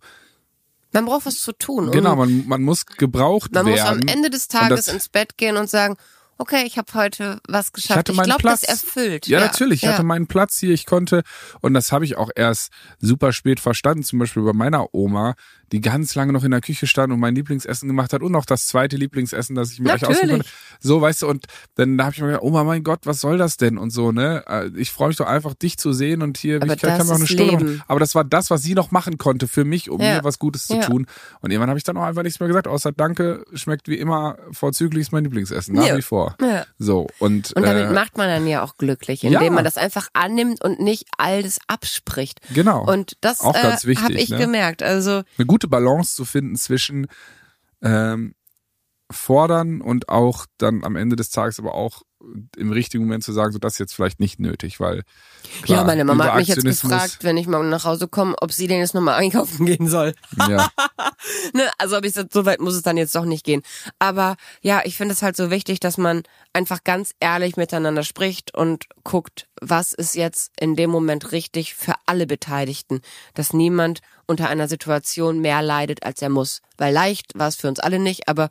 Man 0.92 1.04
braucht 1.04 1.26
was 1.26 1.40
zu 1.40 1.52
tun. 1.52 1.90
genau, 1.90 2.16
man, 2.16 2.46
man 2.46 2.62
muss 2.62 2.86
gebraucht 2.86 3.52
man 3.52 3.66
werden. 3.66 3.98
muss 3.98 4.02
am 4.02 4.08
Ende 4.08 4.30
des 4.30 4.48
Tages 4.48 4.88
ins 4.88 5.08
Bett 5.08 5.36
gehen 5.36 5.56
und 5.56 5.68
sagen, 5.68 5.96
okay, 6.42 6.64
ich 6.66 6.76
habe 6.76 6.92
heute 6.94 7.40
was 7.48 7.72
geschafft. 7.72 7.98
hatte 7.98 8.12
Ich, 8.12 8.16
meinen 8.18 8.26
glaube, 8.26 8.42
das 8.42 8.60
Platz. 8.60 8.82
erfüllt. 8.82 9.26
Ja, 9.26 9.40
natürlich. 9.40 9.76
Ich 9.76 9.82
ja. 9.82 9.92
hatte 9.92 10.02
meinen 10.02 10.26
Platz 10.26 10.58
hier. 10.58 10.74
Ich 10.74 10.84
konnte, 10.86 11.22
und 11.60 11.72
das 11.74 11.92
habe 11.92 12.04
ich 12.04 12.16
auch 12.16 12.30
erst 12.34 12.70
super 12.98 13.32
spät 13.32 13.60
verstanden, 13.60 14.02
zum 14.02 14.18
Beispiel 14.18 14.42
bei 14.42 14.52
meiner 14.52 14.94
Oma, 14.94 15.34
die 15.72 15.80
ganz 15.80 16.14
lange 16.14 16.32
noch 16.34 16.44
in 16.44 16.50
der 16.50 16.60
Küche 16.60 16.86
stand 16.86 17.12
und 17.12 17.18
mein 17.20 17.34
Lieblingsessen 17.34 17.88
gemacht 17.88 18.12
hat 18.12 18.20
und 18.22 18.34
auch 18.36 18.44
das 18.44 18.66
zweite 18.66 18.96
Lieblingsessen, 18.96 19.56
das 19.56 19.72
ich 19.72 19.80
mir 19.80 19.86
gleich 19.96 20.04
aussuchen 20.04 20.28
konnte. 20.28 20.46
So, 20.80 21.00
weißt 21.00 21.22
du, 21.22 21.28
und 21.28 21.46
dann 21.76 21.98
habe 22.02 22.12
ich 22.12 22.20
mir 22.20 22.26
gedacht, 22.26 22.42
Oma, 22.42 22.62
mein 22.64 22.82
Gott, 22.82 23.00
was 23.06 23.20
soll 23.20 23.38
das 23.38 23.56
denn? 23.56 23.78
Und 23.78 23.90
so, 23.90 24.12
ne? 24.12 24.44
Äh, 24.48 24.70
Ich 24.76 24.90
freue 24.92 25.08
mich 25.08 25.16
doch 25.16 25.26
einfach, 25.26 25.54
dich 25.54 25.78
zu 25.78 25.92
sehen 25.94 26.20
und 26.20 26.36
hier, 26.36 26.56
Aber 26.60 26.74
ich 26.74 26.80
kann, 26.82 27.06
mir 27.06 27.12
auch 27.12 27.16
eine 27.16 27.26
Stunde 27.26 27.44
Leben. 27.52 27.64
machen. 27.64 27.82
Aber 27.86 28.00
das 28.00 28.14
war 28.14 28.24
das, 28.24 28.50
was 28.50 28.62
sie 28.62 28.74
noch 28.74 28.90
machen 28.90 29.16
konnte 29.16 29.48
für 29.48 29.64
mich, 29.64 29.88
um 29.88 30.00
Ja. 30.00 30.16
mir 30.16 30.24
was 30.24 30.38
Gutes 30.38 30.66
zu 30.66 30.74
Ja. 30.76 30.80
tun. 30.82 31.06
Und 31.40 31.50
irgendwann 31.50 31.70
habe 31.70 31.78
ich 31.78 31.84
dann 31.84 31.96
auch 31.96 32.02
einfach 32.04 32.22
nichts 32.22 32.38
mehr 32.40 32.48
gesagt, 32.48 32.66
außer 32.68 32.92
Danke, 32.92 33.44
schmeckt 33.54 33.88
wie 33.88 33.96
immer 33.96 34.36
vorzüglich 34.50 35.02
ist 35.02 35.12
mein 35.12 35.24
Lieblingsessen, 35.24 35.74
nach 35.74 35.86
Ja. 35.86 35.96
wie 35.96 36.02
vor. 36.02 36.31
Ja. 36.40 36.64
So, 36.78 37.06
und, 37.18 37.52
Und 37.52 37.62
damit 37.62 37.90
äh, 37.90 37.92
macht 37.92 38.16
man 38.16 38.28
dann 38.28 38.46
ja 38.46 38.62
auch 38.62 38.76
glücklich, 38.76 39.24
indem 39.24 39.42
ja. 39.42 39.50
man 39.50 39.64
das 39.64 39.76
einfach 39.76 40.08
annimmt 40.12 40.62
und 40.64 40.80
nicht 40.80 41.06
all 41.18 41.42
das 41.42 41.58
abspricht. 41.66 42.40
Genau. 42.52 42.84
Und 42.84 43.16
das 43.20 43.40
Auch 43.40 43.54
ganz 43.54 43.84
äh, 43.84 43.88
wichtig, 43.88 44.04
habe 44.04 44.14
ich 44.14 44.30
ne? 44.30 44.38
gemerkt. 44.38 44.82
Also 44.82 45.22
eine 45.38 45.46
gute 45.46 45.68
Balance 45.68 46.14
zu 46.14 46.24
finden 46.24 46.56
zwischen 46.56 47.06
ähm, 47.82 48.34
fordern 49.10 49.80
und 49.80 50.08
auch 50.08 50.46
dann 50.58 50.84
am 50.84 50.96
Ende 50.96 51.16
des 51.16 51.30
Tages 51.30 51.58
aber 51.58 51.74
auch 51.74 52.02
im 52.56 52.72
richtigen 52.72 53.04
Moment 53.04 53.24
zu 53.24 53.32
sagen, 53.32 53.52
so 53.52 53.58
das 53.58 53.74
ist 53.74 53.78
jetzt 53.78 53.94
vielleicht 53.94 54.20
nicht 54.20 54.38
nötig, 54.38 54.80
weil 54.80 55.02
klar, 55.62 55.80
ja, 55.80 55.84
meine 55.84 56.04
Mama 56.04 56.24
hat 56.24 56.36
mich 56.36 56.48
jetzt 56.48 56.64
gefragt, 56.64 57.18
wenn 57.22 57.36
ich 57.36 57.46
morgen 57.46 57.68
nach 57.68 57.84
Hause 57.84 58.08
komme, 58.08 58.34
ob 58.40 58.52
sie 58.52 58.66
denn 58.66 58.78
jetzt 58.78 58.94
nochmal 58.94 59.14
einkaufen 59.14 59.66
gehen 59.66 59.88
soll. 59.88 60.14
Ja, 60.36 60.68
ne? 61.52 61.70
Also 61.78 61.96
ob 61.96 62.04
ich 62.04 62.14
so 62.14 62.46
weit 62.46 62.60
muss 62.60 62.74
es 62.74 62.82
dann 62.82 62.96
jetzt 62.96 63.14
doch 63.14 63.24
nicht 63.24 63.44
gehen. 63.44 63.62
Aber 63.98 64.36
ja, 64.60 64.82
ich 64.84 64.96
finde 64.96 65.14
es 65.14 65.22
halt 65.22 65.36
so 65.36 65.50
wichtig, 65.50 65.80
dass 65.80 65.98
man 65.98 66.22
einfach 66.52 66.84
ganz 66.84 67.14
ehrlich 67.20 67.56
miteinander 67.56 68.02
spricht 68.02 68.54
und 68.54 68.86
guckt, 69.04 69.48
was 69.60 69.92
ist 69.92 70.14
jetzt 70.14 70.52
in 70.60 70.76
dem 70.76 70.90
Moment 70.90 71.32
richtig 71.32 71.74
für 71.74 71.94
alle 72.06 72.26
Beteiligten, 72.26 73.00
dass 73.34 73.52
niemand 73.52 74.00
unter 74.26 74.48
einer 74.48 74.68
Situation 74.68 75.40
mehr 75.40 75.62
leidet, 75.62 76.04
als 76.04 76.22
er 76.22 76.28
muss. 76.28 76.62
Weil 76.78 76.92
leicht 76.92 77.32
war 77.34 77.48
es 77.48 77.56
für 77.56 77.68
uns 77.68 77.80
alle 77.80 77.98
nicht, 77.98 78.28
aber 78.28 78.50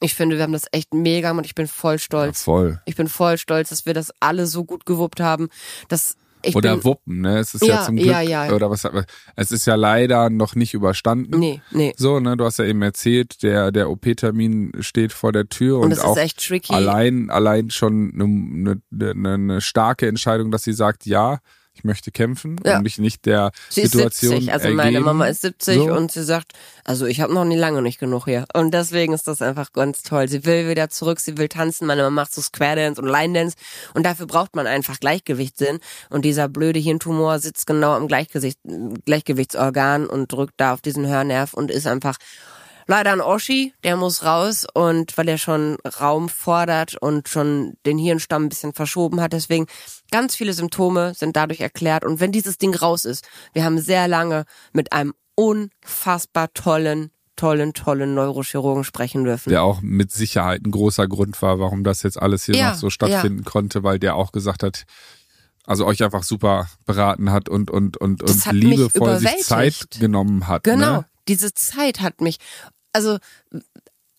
ich 0.00 0.14
finde, 0.14 0.36
wir 0.36 0.42
haben 0.42 0.52
das 0.52 0.66
echt 0.72 0.94
mega 0.94 1.28
gemacht. 1.28 1.46
Ich 1.46 1.54
bin 1.54 1.66
voll 1.66 1.98
stolz. 1.98 2.42
voll. 2.42 2.80
Ich 2.86 2.96
bin 2.96 3.08
voll 3.08 3.38
stolz, 3.38 3.68
dass 3.68 3.86
wir 3.86 3.94
das 3.94 4.12
alle 4.20 4.46
so 4.46 4.64
gut 4.64 4.86
gewuppt 4.86 5.20
haben. 5.20 5.48
Dass 5.88 6.16
ich 6.42 6.56
Oder 6.56 6.76
bin, 6.76 6.84
Wuppen, 6.84 7.20
ne? 7.20 7.38
Es 7.38 7.54
ist 7.54 7.62
ja, 7.66 7.76
Ja, 7.76 7.84
zum 7.84 7.96
Glück, 7.96 8.08
ja, 8.08 8.20
ja. 8.22 8.52
oder 8.52 8.70
was, 8.70 8.88
es 9.36 9.52
ist 9.52 9.66
ja 9.66 9.74
leider 9.74 10.30
noch 10.30 10.54
nicht 10.54 10.72
überstanden. 10.72 11.38
Nee, 11.38 11.60
nee. 11.70 11.92
So, 11.98 12.18
ne, 12.18 12.36
du 12.36 12.44
hast 12.44 12.58
ja 12.58 12.64
eben 12.64 12.80
erzählt, 12.80 13.42
der, 13.42 13.70
der 13.72 13.90
OP-Termin 13.90 14.72
steht 14.80 15.12
vor 15.12 15.32
der 15.32 15.48
Tür 15.48 15.78
und, 15.78 15.84
Und 15.86 15.92
es 15.92 15.98
ist 15.98 16.04
auch 16.04 16.16
echt 16.16 16.46
tricky. 16.46 16.72
allein, 16.72 17.28
allein 17.30 17.68
schon 17.68 18.12
eine, 18.14 18.80
eine, 18.90 19.34
eine 19.34 19.60
starke 19.60 20.08
Entscheidung, 20.08 20.50
dass 20.50 20.62
sie 20.62 20.72
sagt, 20.72 21.04
ja, 21.04 21.40
ich 21.80 21.84
möchte 21.84 22.10
kämpfen 22.12 22.56
Ja. 22.64 22.76
und 22.76 22.82
mich 22.82 22.98
nicht 22.98 23.24
der 23.24 23.52
Sie 23.70 23.80
ist 23.80 23.92
Situation 23.92 24.32
70, 24.32 24.52
also 24.52 24.64
ergeben. 24.64 24.76
meine 24.76 25.00
Mama 25.00 25.26
ist 25.26 25.40
70 25.40 25.76
So. 25.76 25.92
und 25.94 26.12
sie 26.12 26.22
sagt, 26.22 26.52
also 26.84 27.06
ich 27.06 27.20
habe 27.20 27.32
noch 27.32 27.44
nie 27.46 27.56
lange 27.56 27.80
nicht 27.80 27.98
genug 27.98 28.26
hier. 28.26 28.44
Und 28.52 28.72
deswegen 28.74 29.12
ist 29.14 29.26
das 29.26 29.40
einfach 29.40 29.72
ganz 29.72 30.02
toll. 30.02 30.28
Sie 30.28 30.44
will 30.44 30.68
wieder 30.68 30.90
zurück, 30.90 31.20
sie 31.20 31.38
will 31.38 31.48
tanzen, 31.48 31.86
meine 31.86 32.02
Mama 32.02 32.22
macht 32.22 32.34
so 32.34 32.42
Square 32.42 32.76
Dance 32.76 33.00
und 33.00 33.08
Line 33.08 33.32
Dance 33.38 33.56
und 33.94 34.04
dafür 34.04 34.26
braucht 34.26 34.54
man 34.54 34.66
einfach 34.66 35.00
Gleichgewichtssinn 35.00 35.80
und 36.10 36.24
dieser 36.26 36.48
blöde 36.48 36.78
Hirntumor 36.78 37.38
sitzt 37.38 37.66
genau 37.66 37.92
am 37.94 38.06
Gleichgewicht, 38.08 38.58
Gleichgewichtsorgan 39.06 40.06
und 40.06 40.30
drückt 40.32 40.54
da 40.58 40.74
auf 40.74 40.80
diesen 40.82 41.06
Hörnerv 41.06 41.54
und 41.54 41.70
ist 41.70 41.86
einfach 41.86 42.16
leider 42.86 43.12
ein 43.12 43.20
Oschi, 43.20 43.72
der 43.84 43.96
muss 43.96 44.24
raus 44.24 44.66
und 44.74 45.16
weil 45.16 45.28
er 45.28 45.38
schon 45.38 45.76
Raum 46.00 46.28
fordert 46.28 46.96
und 47.00 47.28
schon 47.28 47.74
den 47.86 47.98
Hirnstamm 47.98 48.44
ein 48.44 48.48
bisschen 48.48 48.72
verschoben 48.72 49.20
hat. 49.20 49.32
Deswegen 49.32 49.66
ganz 50.10 50.36
viele 50.36 50.52
Symptome 50.52 51.14
sind 51.14 51.36
dadurch 51.36 51.60
erklärt. 51.60 52.04
Und 52.04 52.20
wenn 52.20 52.32
dieses 52.32 52.58
Ding 52.58 52.74
raus 52.74 53.04
ist, 53.04 53.26
wir 53.52 53.64
haben 53.64 53.78
sehr 53.78 54.08
lange 54.08 54.44
mit 54.72 54.92
einem 54.92 55.14
unfassbar 55.34 56.52
tollen, 56.52 57.10
tollen, 57.36 57.72
tollen 57.72 58.14
Neurochirurgen 58.14 58.84
sprechen 58.84 59.24
dürfen. 59.24 59.50
Der 59.50 59.62
auch 59.62 59.80
mit 59.80 60.12
Sicherheit 60.12 60.64
ein 60.64 60.70
großer 60.70 61.08
Grund 61.08 61.40
war, 61.42 61.58
warum 61.58 61.84
das 61.84 62.02
jetzt 62.02 62.20
alles 62.20 62.44
hier 62.44 62.56
Ja, 62.56 62.70
noch 62.70 62.76
so 62.78 62.90
stattfinden 62.90 63.44
konnte, 63.44 63.82
weil 63.82 63.98
der 63.98 64.16
auch 64.16 64.32
gesagt 64.32 64.62
hat, 64.62 64.84
also 65.64 65.86
euch 65.86 66.02
einfach 66.02 66.22
super 66.22 66.68
beraten 66.84 67.30
hat 67.30 67.48
und 67.48 67.70
und 67.70 67.96
und 67.96 68.22
Das 68.22 68.46
und 68.46 68.52
liebevoll 68.52 69.18
sich. 69.18 69.42
Zeit 69.42 69.88
genommen 70.00 70.48
hat. 70.48 70.64
Genau, 70.64 70.98
Ne? 70.98 71.06
Diese 71.30 71.54
Zeit 71.54 72.00
hat 72.00 72.20
mich, 72.20 72.38
also 72.92 73.18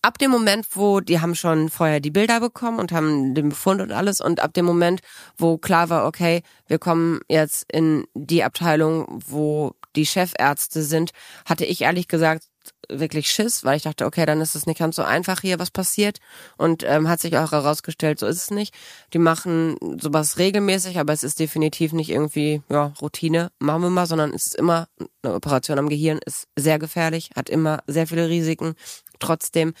ab 0.00 0.18
dem 0.18 0.30
Moment, 0.30 0.66
wo 0.72 1.00
die 1.00 1.20
haben 1.20 1.34
schon 1.34 1.68
vorher 1.68 2.00
die 2.00 2.10
Bilder 2.10 2.40
bekommen 2.40 2.78
und 2.78 2.90
haben 2.90 3.34
den 3.34 3.50
Befund 3.50 3.80
und 3.80 3.92
alles 3.92 4.20
und 4.20 4.40
ab 4.40 4.54
dem 4.54 4.64
Moment, 4.64 5.00
wo 5.36 5.58
klar 5.58 5.90
war, 5.90 6.06
okay, 6.06 6.42
wir 6.66 6.78
kommen 6.78 7.20
jetzt 7.28 7.70
in 7.70 8.06
die 8.14 8.42
Abteilung, 8.42 9.22
wo 9.26 9.74
die 9.94 10.06
Chefärzte 10.06 10.82
sind, 10.82 11.10
hatte 11.44 11.66
ich 11.66 11.82
ehrlich 11.82 12.08
gesagt 12.08 12.48
wirklich 12.88 13.30
Schiss, 13.30 13.64
weil 13.64 13.76
ich 13.76 13.82
dachte, 13.82 14.04
okay, 14.04 14.26
dann 14.26 14.40
ist 14.40 14.54
es 14.54 14.66
nicht 14.66 14.78
ganz 14.78 14.96
so 14.96 15.02
einfach 15.02 15.40
hier, 15.40 15.58
was 15.58 15.70
passiert. 15.70 16.18
Und 16.56 16.82
ähm, 16.86 17.08
hat 17.08 17.20
sich 17.20 17.36
auch 17.36 17.52
herausgestellt, 17.52 18.18
so 18.18 18.26
ist 18.26 18.42
es 18.42 18.50
nicht. 18.50 18.74
Die 19.12 19.18
machen 19.18 19.76
sowas 20.00 20.38
regelmäßig, 20.38 20.98
aber 20.98 21.12
es 21.12 21.22
ist 21.22 21.38
definitiv 21.40 21.92
nicht 21.92 22.10
irgendwie 22.10 22.62
ja, 22.68 22.92
Routine, 23.00 23.50
machen 23.58 23.82
wir 23.82 23.90
mal, 23.90 24.06
sondern 24.06 24.34
es 24.34 24.46
ist 24.48 24.56
immer 24.56 24.88
eine 25.22 25.34
Operation 25.34 25.78
am 25.78 25.88
Gehirn, 25.88 26.20
ist 26.24 26.48
sehr 26.56 26.78
gefährlich, 26.78 27.30
hat 27.36 27.48
immer 27.48 27.82
sehr 27.86 28.06
viele 28.06 28.28
Risiken. 28.28 28.74
Trotzdem, 29.18 29.74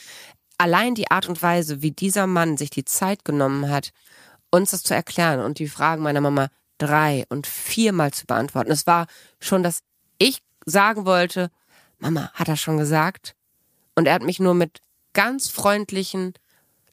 allein 0.58 0.94
die 0.94 1.10
Art 1.10 1.28
und 1.28 1.42
Weise, 1.42 1.82
wie 1.82 1.90
dieser 1.90 2.26
Mann 2.26 2.56
sich 2.56 2.70
die 2.70 2.84
Zeit 2.84 3.24
genommen 3.24 3.68
hat, 3.68 3.90
uns 4.50 4.70
das 4.70 4.82
zu 4.82 4.94
erklären 4.94 5.40
und 5.40 5.58
die 5.58 5.68
Fragen 5.68 6.02
meiner 6.02 6.20
Mama 6.20 6.48
drei 6.78 7.24
und 7.28 7.46
viermal 7.46 8.12
zu 8.12 8.26
beantworten. 8.26 8.70
Es 8.70 8.86
war 8.86 9.06
schon, 9.40 9.62
dass 9.62 9.80
ich 10.18 10.38
sagen 10.66 11.06
wollte, 11.06 11.50
Mama, 12.02 12.30
hat 12.34 12.48
er 12.48 12.56
schon 12.56 12.78
gesagt? 12.78 13.36
Und 13.94 14.06
er 14.06 14.14
hat 14.14 14.22
mich 14.22 14.40
nur 14.40 14.54
mit 14.54 14.80
ganz 15.12 15.48
freundlichen, 15.48 16.34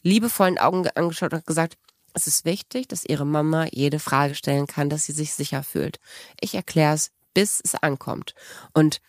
liebevollen 0.04 0.60
Augen 0.60 0.84
ge- 0.84 0.92
angeschaut 0.94 1.34
und 1.34 1.48
gesagt, 1.48 1.78
es 2.14 2.28
ist 2.28 2.46
wichtig, 2.46 2.88
dass 2.88 3.06
ihre 3.06 3.26
Mama 3.26 3.66
jede 3.72 3.98
Frage 4.00 4.36
stellen 4.36 4.68
kann, 4.68 4.90
dass 4.90 5.06
sie 5.06 5.12
sich 5.12 5.34
sicher 5.34 5.64
fühlt. 5.64 6.00
Ich 6.40 6.54
erkläre 6.54 6.94
es, 6.94 7.10
bis 7.34 7.60
es 7.64 7.74
ankommt. 7.74 8.36
Und 8.74 9.00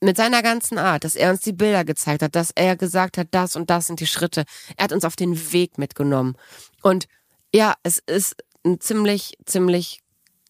mit 0.00 0.16
seiner 0.16 0.42
ganzen 0.42 0.76
Art, 0.78 1.04
dass 1.04 1.14
er 1.14 1.30
uns 1.30 1.40
die 1.40 1.52
Bilder 1.52 1.84
gezeigt 1.84 2.22
hat, 2.22 2.34
dass 2.34 2.50
er 2.50 2.76
gesagt 2.76 3.16
hat, 3.16 3.28
das 3.30 3.54
und 3.54 3.70
das 3.70 3.86
sind 3.86 4.00
die 4.00 4.06
Schritte. 4.08 4.44
Er 4.76 4.84
hat 4.84 4.92
uns 4.92 5.04
auf 5.04 5.16
den 5.16 5.52
Weg 5.52 5.78
mitgenommen. 5.78 6.36
Und 6.82 7.06
ja, 7.54 7.74
es 7.84 7.98
ist 8.06 8.36
ein 8.64 8.80
ziemlich, 8.80 9.38
ziemlich 9.44 10.00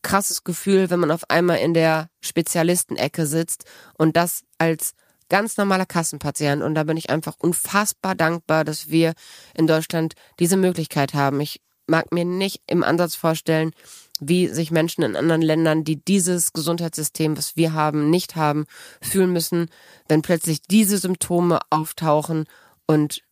krasses 0.02 0.44
Gefühl, 0.44 0.90
wenn 0.90 1.00
man 1.00 1.10
auf 1.10 1.28
einmal 1.30 1.58
in 1.58 1.74
der 1.74 2.08
Spezialistenecke 2.20 3.26
sitzt 3.26 3.64
und 3.96 4.16
das 4.16 4.42
als 4.58 4.94
ganz 5.28 5.56
normaler 5.56 5.86
Kassenpatient. 5.86 6.62
Und 6.62 6.74
da 6.74 6.84
bin 6.84 6.96
ich 6.96 7.10
einfach 7.10 7.34
unfassbar 7.38 8.14
dankbar, 8.14 8.64
dass 8.64 8.88
wir 8.88 9.14
in 9.54 9.66
Deutschland 9.66 10.14
diese 10.38 10.56
Möglichkeit 10.56 11.14
haben. 11.14 11.40
Ich 11.40 11.60
mag 11.86 12.12
mir 12.12 12.24
nicht 12.24 12.62
im 12.66 12.82
Ansatz 12.82 13.14
vorstellen, 13.14 13.72
wie 14.20 14.48
sich 14.48 14.70
Menschen 14.70 15.02
in 15.02 15.16
anderen 15.16 15.42
Ländern, 15.42 15.84
die 15.84 15.96
dieses 15.96 16.52
Gesundheitssystem, 16.52 17.36
was 17.36 17.56
wir 17.56 17.72
haben, 17.72 18.10
nicht 18.10 18.36
haben, 18.36 18.66
fühlen 19.00 19.32
müssen, 19.32 19.68
wenn 20.08 20.22
plötzlich 20.22 20.62
diese 20.62 20.98
Symptome 20.98 21.60
auftauchen 21.70 22.46
und 22.86 23.22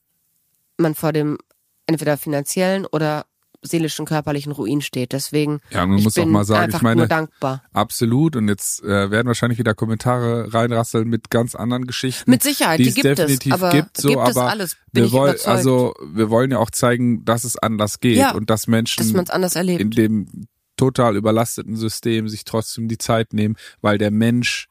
man 0.76 0.94
vor 0.94 1.12
dem 1.12 1.38
entweder 1.86 2.16
finanziellen 2.16 2.86
oder 2.86 3.26
seelischen, 3.66 4.06
körperlichen 4.06 4.52
Ruin 4.52 4.80
steht. 4.80 5.12
Deswegen, 5.12 5.60
Ja, 5.70 5.86
man 5.86 5.98
ich 5.98 6.04
muss 6.04 6.14
bin 6.14 6.24
auch 6.24 6.28
mal 6.28 6.44
sagen, 6.44 6.64
einfach 6.64 6.78
ich 6.78 6.82
meine, 6.82 7.00
nur 7.02 7.08
dankbar. 7.08 7.62
Absolut. 7.72 8.36
Und 8.36 8.48
jetzt 8.48 8.82
äh, 8.82 9.10
werden 9.10 9.26
wahrscheinlich 9.26 9.58
wieder 9.58 9.74
Kommentare 9.74 10.52
reinrasseln 10.54 11.08
mit 11.08 11.30
ganz 11.30 11.54
anderen 11.54 11.86
Geschichten. 11.86 12.30
Mit 12.30 12.42
Sicherheit, 12.42 12.78
die 12.78 12.88
es 12.88 12.94
gibt 12.94 13.06
es, 13.06 13.16
definitiv 13.16 13.52
aber 13.52 13.70
gibt, 13.70 13.96
so, 13.96 14.08
gibt 14.08 14.28
es 14.28 14.36
aber 14.36 14.48
alles, 14.50 14.76
bin 14.92 15.04
wir 15.04 15.12
wollen, 15.12 15.36
also 15.44 15.94
wir 16.12 16.30
wollen 16.30 16.50
ja 16.50 16.58
auch 16.58 16.70
zeigen, 16.70 17.24
dass 17.24 17.44
es 17.44 17.56
anders 17.58 18.00
geht 18.00 18.16
Ja, 18.16 18.32
und 18.32 18.50
dass 18.50 18.66
Menschen 18.66 19.02
Dass 19.02 19.12
man 19.12 19.24
es 19.24 19.30
anders 19.30 19.56
erlebt. 19.56 19.80
in 19.80 19.90
dem 19.90 20.46
total 20.76 21.16
überlasteten 21.16 21.76
System 21.76 22.28
sich 22.28 22.44
trotzdem 22.44 22.88
die 22.88 22.98
Zeit 22.98 23.32
nehmen, 23.32 23.56
weil 23.80 23.98
der 23.98 24.10
Mensch 24.10 24.68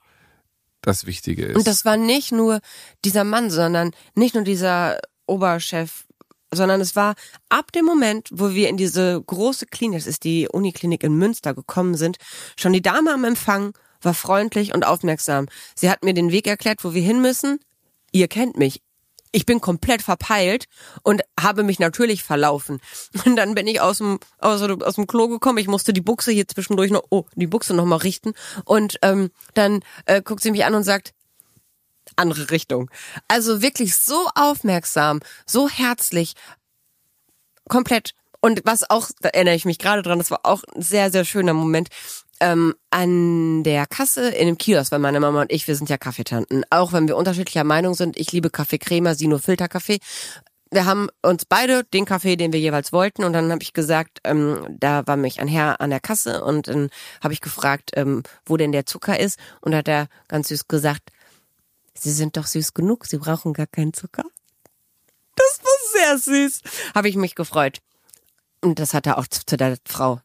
das 0.82 1.06
Wichtige 1.08 1.46
ist. 1.46 1.56
Und 1.58 1.68
das 1.68 1.84
war 1.84 1.98
nicht 1.98 2.32
nur 2.32 2.60
dieser 3.04 3.24
Mann, 3.24 3.50
sondern 3.50 3.92
nicht 4.16 4.36
nur 4.36 4.44
dieser 4.44 5.00
Oberchef, 5.26 6.06
sondern 6.54 6.82
es 6.82 6.96
war 6.96 7.16
ab 7.50 7.72
dem 7.72 7.86
Moment, 7.86 8.30
wo 8.32 8.52
wir 8.52 8.70
in 8.70 8.78
diese 8.78 9.22
große 9.22 9.66
Klinik, 9.68 10.00
das 10.00 10.08
ist 10.08 10.24
die 10.24 10.48
Uniklinik 10.48 11.04
in 11.04 11.16
Münster 11.16 11.54
gekommen 11.54 11.96
sind, 11.96 12.18
schon 12.58 12.74
die 12.74 12.82
Dame 12.82 13.14
am 13.14 13.24
Empfang 13.24 13.74
war 14.02 14.14
freundlich 14.14 14.74
und 14.74 14.86
aufmerksam. 14.86 15.48
Sie 15.76 15.90
hat 15.90 16.04
mir 16.04 16.14
den 16.14 16.32
Weg 16.32 16.48
erklärt, 16.48 16.84
wo 16.84 16.94
wir 16.94 17.02
hin 17.02 17.22
müssen. 17.22 17.60
Ihr 18.12 18.28
kennt 18.28 18.58
mich. 18.58 18.82
ich 19.36 19.46
bin 19.46 19.60
komplett 19.60 20.02
verpeilt 20.02 20.66
und 21.04 21.22
habe 21.38 21.64
mich 21.64 21.78
natürlich 21.78 22.24
verlaufen. 22.24 22.80
Und 23.26 23.36
dann 23.36 23.54
bin 23.54 23.68
ich 23.68 23.82
aus 23.82 23.98
dem, 23.98 24.20
aus, 24.38 24.62
aus 24.62 24.96
dem 24.96 25.08
Klo 25.08 25.28
gekommen. 25.28 25.58
Ich 25.58 25.68
musste 25.68 25.92
die 25.92 26.02
Buchse 26.02 26.32
hier 26.32 26.48
zwischendurch 26.48 26.90
noch, 26.90 27.04
oh, 27.10 27.26
die 27.36 27.48
Buchse 27.48 27.74
noch 27.74 27.84
mal 27.84 27.98
richten. 27.98 28.34
Und 28.64 28.98
ähm, 29.02 29.32
dann 29.54 29.82
äh, 30.06 30.22
guckt 30.22 30.42
sie 30.42 30.52
mich 30.52 30.64
an 30.64 30.74
und 30.74 30.84
sagt, 30.84 31.14
andere 32.16 32.52
Richtung. 32.52 32.90
Also 33.28 33.62
wirklich 33.62 33.96
so 33.96 34.28
aufmerksam, 34.36 35.22
so 35.46 35.70
herzlich, 35.70 36.34
komplett. 37.70 38.12
Und 38.42 38.62
was 38.64 38.90
auch, 38.90 39.10
da 39.22 39.30
erinnere 39.30 39.56
ich 39.56 39.66
mich 39.66 39.80
gerade 39.80 40.04
dran, 40.04 40.20
das 40.20 40.32
war 40.32 40.42
auch 40.44 40.64
ein 40.76 40.82
sehr, 40.82 41.12
sehr 41.12 41.26
schöner 41.26 41.54
Moment. 41.54 41.90
Ähm, 42.42 42.76
an 42.90 43.64
der 43.64 43.86
Kasse 43.86 44.30
in 44.30 44.48
dem 44.48 44.58
Kiosk, 44.58 44.92
weil 44.92 45.00
meine 45.00 45.22
Mama 45.22 45.42
und 45.42 45.52
ich, 45.54 45.68
wir 45.70 45.76
sind 45.76 45.90
ja 45.90 45.98
Kaffeetanten. 45.98 46.66
Auch 46.70 46.92
wenn 46.92 47.08
wir 47.08 47.16
unterschiedlicher 47.16 47.64
Meinung 47.64 47.94
sind, 47.94 48.18
ich 48.18 48.34
liebe 48.34 48.50
Kaffee 48.50 48.78
Crema, 48.78 49.16
sie 49.16 49.28
nur 49.28 49.40
Filterkaffee. 49.40 50.00
Wir 50.70 50.86
haben 50.86 51.08
uns 51.22 51.46
beide 51.46 51.86
den 51.86 52.04
Kaffee, 52.04 52.36
den 52.36 52.52
wir 52.52 52.60
jeweils 52.60 52.92
wollten, 52.92 53.24
und 53.24 53.32
dann 53.32 53.50
habe 53.52 53.64
ich 53.64 53.72
gesagt, 53.72 54.20
ähm, 54.26 54.66
da 54.70 55.08
war 55.08 55.16
mich 55.16 55.40
ein 55.40 55.48
Herr 55.48 55.80
an 55.80 55.92
der 55.92 56.02
Kasse 56.02 56.44
und 56.44 56.68
dann 56.68 56.90
habe 57.24 57.34
ich 57.34 57.40
gefragt, 57.40 57.92
ähm, 57.94 58.24
wo 58.46 58.58
denn 58.58 58.74
der 58.74 58.86
Zucker 58.86 59.18
ist, 59.18 59.40
und 59.62 59.74
hat 59.74 59.88
er 59.88 60.08
ganz 60.28 60.50
süß 60.50 60.68
gesagt, 60.68 61.12
Sie 62.06 62.12
sind 62.12 62.38
doch 62.38 62.46
süß 62.46 62.76
genug, 62.76 63.08
Sie 63.08 63.18
brauchen 63.18 63.52
gar 63.52 63.66
keinen 63.66 63.92
Zucker. 63.92 64.26
Das 65.36 65.60
war 65.64 65.92
sehr 65.92 66.18
süß. 66.20 66.62
Habe 66.94 67.10
ich 67.10 67.16
mich 67.16 67.34
gefreut. 67.34 67.82
Und 68.62 68.78
das 68.78 68.94
hat 68.94 69.08
er 69.08 69.18
auch 69.18 69.26
zu 69.26 69.58
der 69.58 69.80
Frau 69.88 70.22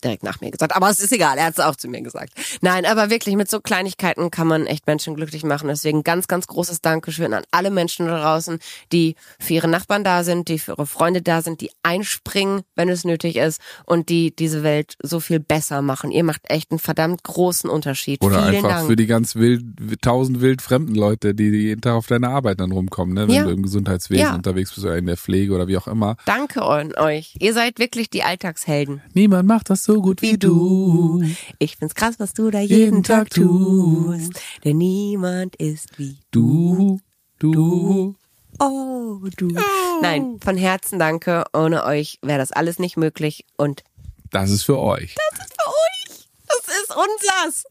direkt 0.00 0.22
nach 0.22 0.40
mir 0.40 0.50
gesagt. 0.50 0.74
Aber 0.74 0.90
es 0.90 1.00
ist 1.00 1.12
egal, 1.12 1.38
er 1.38 1.44
hat 1.46 1.54
es 1.54 1.60
auch 1.60 1.76
zu 1.76 1.88
mir 1.88 2.02
gesagt. 2.02 2.32
Nein, 2.60 2.84
aber 2.86 3.10
wirklich 3.10 3.36
mit 3.36 3.50
so 3.50 3.60
Kleinigkeiten 3.60 4.30
kann 4.30 4.46
man 4.46 4.66
echt 4.66 4.86
Menschen 4.86 5.14
glücklich 5.14 5.44
machen. 5.44 5.68
Deswegen 5.68 6.02
ganz, 6.02 6.28
ganz 6.28 6.46
großes 6.46 6.80
Dankeschön 6.80 7.32
an 7.34 7.44
alle 7.50 7.70
Menschen 7.70 8.06
da 8.06 8.20
draußen, 8.20 8.58
die 8.92 9.16
für 9.38 9.54
ihre 9.54 9.68
Nachbarn 9.68 10.04
da 10.04 10.24
sind, 10.24 10.48
die 10.48 10.58
für 10.58 10.72
ihre 10.72 10.86
Freunde 10.86 11.22
da 11.22 11.42
sind, 11.42 11.60
die 11.60 11.70
einspringen, 11.82 12.62
wenn 12.76 12.88
es 12.88 13.04
nötig 13.04 13.36
ist 13.36 13.60
und 13.86 14.08
die 14.08 14.34
diese 14.34 14.62
Welt 14.62 14.94
so 15.02 15.20
viel 15.20 15.40
besser 15.40 15.82
machen. 15.82 16.10
Ihr 16.10 16.24
macht 16.24 16.42
echt 16.50 16.70
einen 16.70 16.78
verdammt 16.78 17.22
großen 17.22 17.68
Unterschied. 17.70 18.22
Oder 18.22 18.42
Vielen 18.44 18.56
einfach 18.64 18.68
Dank. 18.76 18.86
für 18.88 18.96
die 18.96 19.06
ganz 19.06 19.36
wild, 19.36 19.62
tausend 20.02 20.40
wild 20.40 20.62
fremden 20.62 20.94
Leute, 20.94 21.34
die, 21.34 21.44
jeden 21.50 21.80
Tag 21.80 21.94
auf 21.94 22.06
deine 22.06 22.28
Arbeit 22.28 22.60
dann 22.60 22.72
rumkommen, 22.72 23.14
ne? 23.14 23.28
wenn 23.28 23.34
Ja. 23.34 23.44
du 23.44 23.50
im 23.50 23.62
Gesundheitswesen 23.62 24.24
Ja. 24.26 24.34
unterwegs 24.34 24.72
bist 24.74 24.84
oder 24.86 24.96
in 24.96 25.06
der 25.06 25.16
Pflege 25.16 25.52
oder 25.54 25.68
wie 25.68 25.76
auch 25.76 25.86
immer. 25.88 26.16
Danke 26.26 26.62
an 26.62 26.94
euch. 26.96 27.34
Ihr 27.38 27.52
seid 27.54 27.78
wirklich 27.78 28.10
die 28.10 28.22
Alltagshelden. 28.22 29.02
Niemand 29.14 29.48
macht 29.48 29.70
das 29.70 29.84
so 29.84 29.89
gut 29.94 30.22
wie 30.22 30.38
du. 30.38 31.22
Ich 31.58 31.76
find's 31.76 31.94
krass, 31.94 32.16
was 32.18 32.32
du 32.32 32.50
da 32.50 32.60
jeden, 32.60 33.02
Tag 33.02 33.30
tust. 33.30 34.32
Denn 34.64 34.78
niemand 34.78 35.56
ist 35.56 35.98
wie 35.98 36.18
Du, 36.30 37.00
du. 37.38 38.14
Oh, 38.58 39.18
du. 39.36 39.48
Nein, 40.02 40.38
von 40.42 40.56
Herzen 40.56 40.98
danke. 40.98 41.44
Ohne 41.54 41.84
euch 41.84 42.18
wäre 42.22 42.38
das 42.38 42.52
alles 42.52 42.78
nicht 42.78 42.96
möglich. 42.96 43.44
Und 43.56 43.82
Das 44.30 44.50
ist 44.50 44.62
für 44.64 44.78
euch. 44.78 45.14
für 45.14 45.68
euch, 45.68 46.28
das 46.46 46.74
ist 46.82 46.90
unsers. 46.96 47.64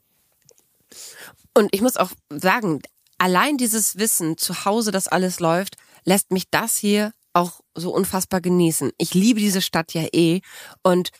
Und 1.53 1.69
ich 1.73 1.81
muss 1.81 1.97
auch 1.97 2.11
sagen, 2.29 2.81
allein 3.17 3.57
dieses 3.57 3.97
Wissen 3.97 4.37
zu 4.37 4.65
Hause, 4.65 4.91
dass 4.91 5.07
alles 5.07 5.39
läuft, 5.39 5.75
lässt 6.05 6.31
mich 6.31 6.45
das 6.49 6.77
hier 6.77 7.11
auch 7.33 7.61
so 7.75 7.93
unfassbar 7.93 8.41
genießen. 8.41 8.91
Ich 8.97 9.13
liebe 9.13 9.39
diese 9.39 9.61
Stadt 9.61 9.93
ja 9.93 10.05
eh. 10.13 10.41
Und 10.81 11.11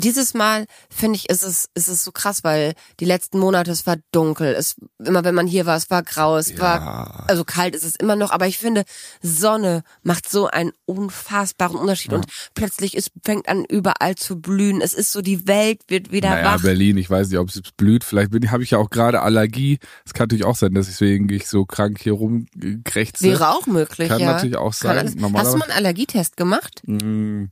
dieses 0.00 0.34
Mal 0.34 0.66
finde 0.90 1.16
ich, 1.16 1.28
ist 1.28 1.42
es, 1.42 1.68
ist 1.74 1.88
es 1.88 2.04
so 2.04 2.12
krass, 2.12 2.44
weil 2.44 2.74
die 3.00 3.04
letzten 3.04 3.38
Monate, 3.38 3.70
es 3.70 3.86
war 3.86 3.96
dunkel. 4.12 4.54
Es, 4.54 4.76
immer 5.04 5.24
wenn 5.24 5.34
man 5.34 5.46
hier 5.46 5.66
war, 5.66 5.76
es 5.76 5.90
war 5.90 6.02
grau, 6.02 6.36
es 6.36 6.58
war, 6.58 7.24
also 7.28 7.44
kalt 7.44 7.74
ist 7.74 7.84
es 7.84 7.96
immer 7.96 8.16
noch. 8.16 8.30
Aber 8.30 8.46
ich 8.46 8.58
finde, 8.58 8.84
Sonne 9.22 9.82
macht 10.02 10.28
so 10.28 10.46
einen 10.48 10.72
unfassbaren 10.86 11.76
Unterschied. 11.76 12.12
Und 12.12 12.26
plötzlich 12.54 12.96
ist, 12.96 13.10
fängt 13.24 13.48
an 13.48 13.64
überall 13.64 14.14
zu 14.14 14.40
blühen. 14.40 14.80
Es 14.80 14.92
ist 14.94 15.12
so, 15.12 15.22
die 15.22 15.46
Welt 15.46 15.80
wird 15.88 16.12
wieder 16.12 16.30
Naja, 16.30 16.44
wach. 16.56 16.62
Berlin, 16.62 16.96
ich 16.98 17.08
weiß 17.10 17.28
nicht, 17.28 17.38
ob 17.38 17.48
es 17.48 17.60
blüht. 17.76 18.04
Vielleicht 18.04 18.30
bin, 18.30 18.50
habe 18.50 18.62
ich 18.62 18.70
ja 18.72 18.78
auch 18.78 18.90
gerade 18.90 19.22
Allergie. 19.22 19.78
Es 20.04 20.12
kann 20.14 20.24
natürlich 20.24 20.44
auch 20.44 20.56
sein, 20.56 20.74
dass 20.74 20.86
deswegen 20.86 21.28
ich 21.30 21.48
so 21.48 21.64
krank 21.64 21.98
hier 22.00 22.12
rumkrächze. 22.12 23.24
Wäre 23.24 23.50
auch 23.50 23.66
möglich, 23.66 24.08
Kann 24.08 24.20
ja. 24.20 24.32
natürlich 24.32 24.56
auch 24.56 24.76
Kann 24.78 24.96
sein. 24.96 24.98
alles- 24.98 25.14
Hast 25.38 25.54
du 25.54 25.58
mal 25.58 25.64
einen 25.66 25.72
Allergietest 25.78 26.36
gemacht? 26.36 26.82
Mm, 26.86 27.44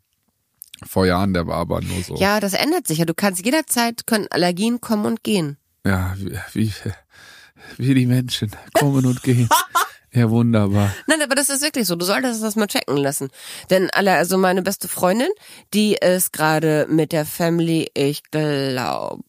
Vor 0.84 1.06
Jahren, 1.06 1.32
der 1.32 1.46
war 1.46 1.56
aber 1.56 1.80
nur 1.80 2.02
so. 2.02 2.16
Ja, 2.16 2.40
das 2.40 2.52
ändert 2.52 2.86
sich 2.86 2.98
ja. 2.98 3.04
Du 3.04 3.14
kannst 3.14 3.44
jederzeit, 3.44 4.06
können 4.06 4.26
Allergien 4.30 4.80
kommen 4.80 5.06
und 5.06 5.22
gehen. 5.22 5.56
Ja, 5.86 6.14
wie, 6.18 6.38
wie, 6.52 6.72
wie 7.78 7.94
die 7.94 8.06
Menschen 8.06 8.50
kommen 8.74 9.06
und 9.06 9.22
gehen. 9.22 9.48
Ja, 10.12 10.30
wunderbar. 10.30 10.94
Nein, 11.08 11.20
aber 11.20 11.34
das 11.34 11.50
ist 11.50 11.60
wirklich 11.60 11.86
so. 11.86 11.94
Du 11.94 12.06
solltest 12.06 12.42
das 12.42 12.56
mal 12.56 12.68
checken 12.68 12.96
lassen. 12.96 13.28
Denn 13.68 13.90
alle, 13.90 14.14
also 14.14 14.38
meine 14.38 14.62
beste 14.62 14.88
Freundin, 14.88 15.28
die 15.74 15.94
ist 15.94 16.32
gerade 16.32 16.86
mit 16.88 17.12
der 17.12 17.26
Family, 17.26 17.90
ich 17.92 18.22
glaube, 18.30 19.20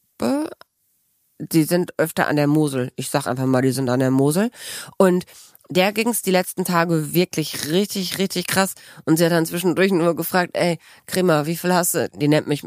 die 1.40 1.64
sind 1.64 1.94
öfter 1.98 2.30
an 2.30 2.38
der 2.38 2.48
Mosel. 2.48 2.94
Ich 2.96 3.10
sag 3.10 3.28
einfach 3.28 3.46
mal, 3.46 3.62
die 3.62 3.72
sind 3.72 3.90
an 3.90 4.00
der 4.00 4.12
Mosel. 4.12 4.50
Und 4.98 5.26
der 5.70 5.92
ging's 5.92 6.22
die 6.22 6.32
letzten 6.32 6.66
Tage 6.66 7.14
wirklich 7.14 7.70
richtig, 7.72 8.18
richtig 8.18 8.48
krass. 8.48 8.74
Und 9.06 9.18
sie 9.18 9.26
hat 9.26 9.32
dann 9.32 9.46
zwischendurch 9.46 9.92
nur 9.92 10.16
gefragt, 10.16 10.52
ey, 10.54 10.78
Kremer, 11.06 11.46
wie 11.46 11.58
viel 11.58 11.74
hast 11.74 11.96
du? 11.96 12.10
Die 12.16 12.28
nennt 12.28 12.48
mich, 12.48 12.66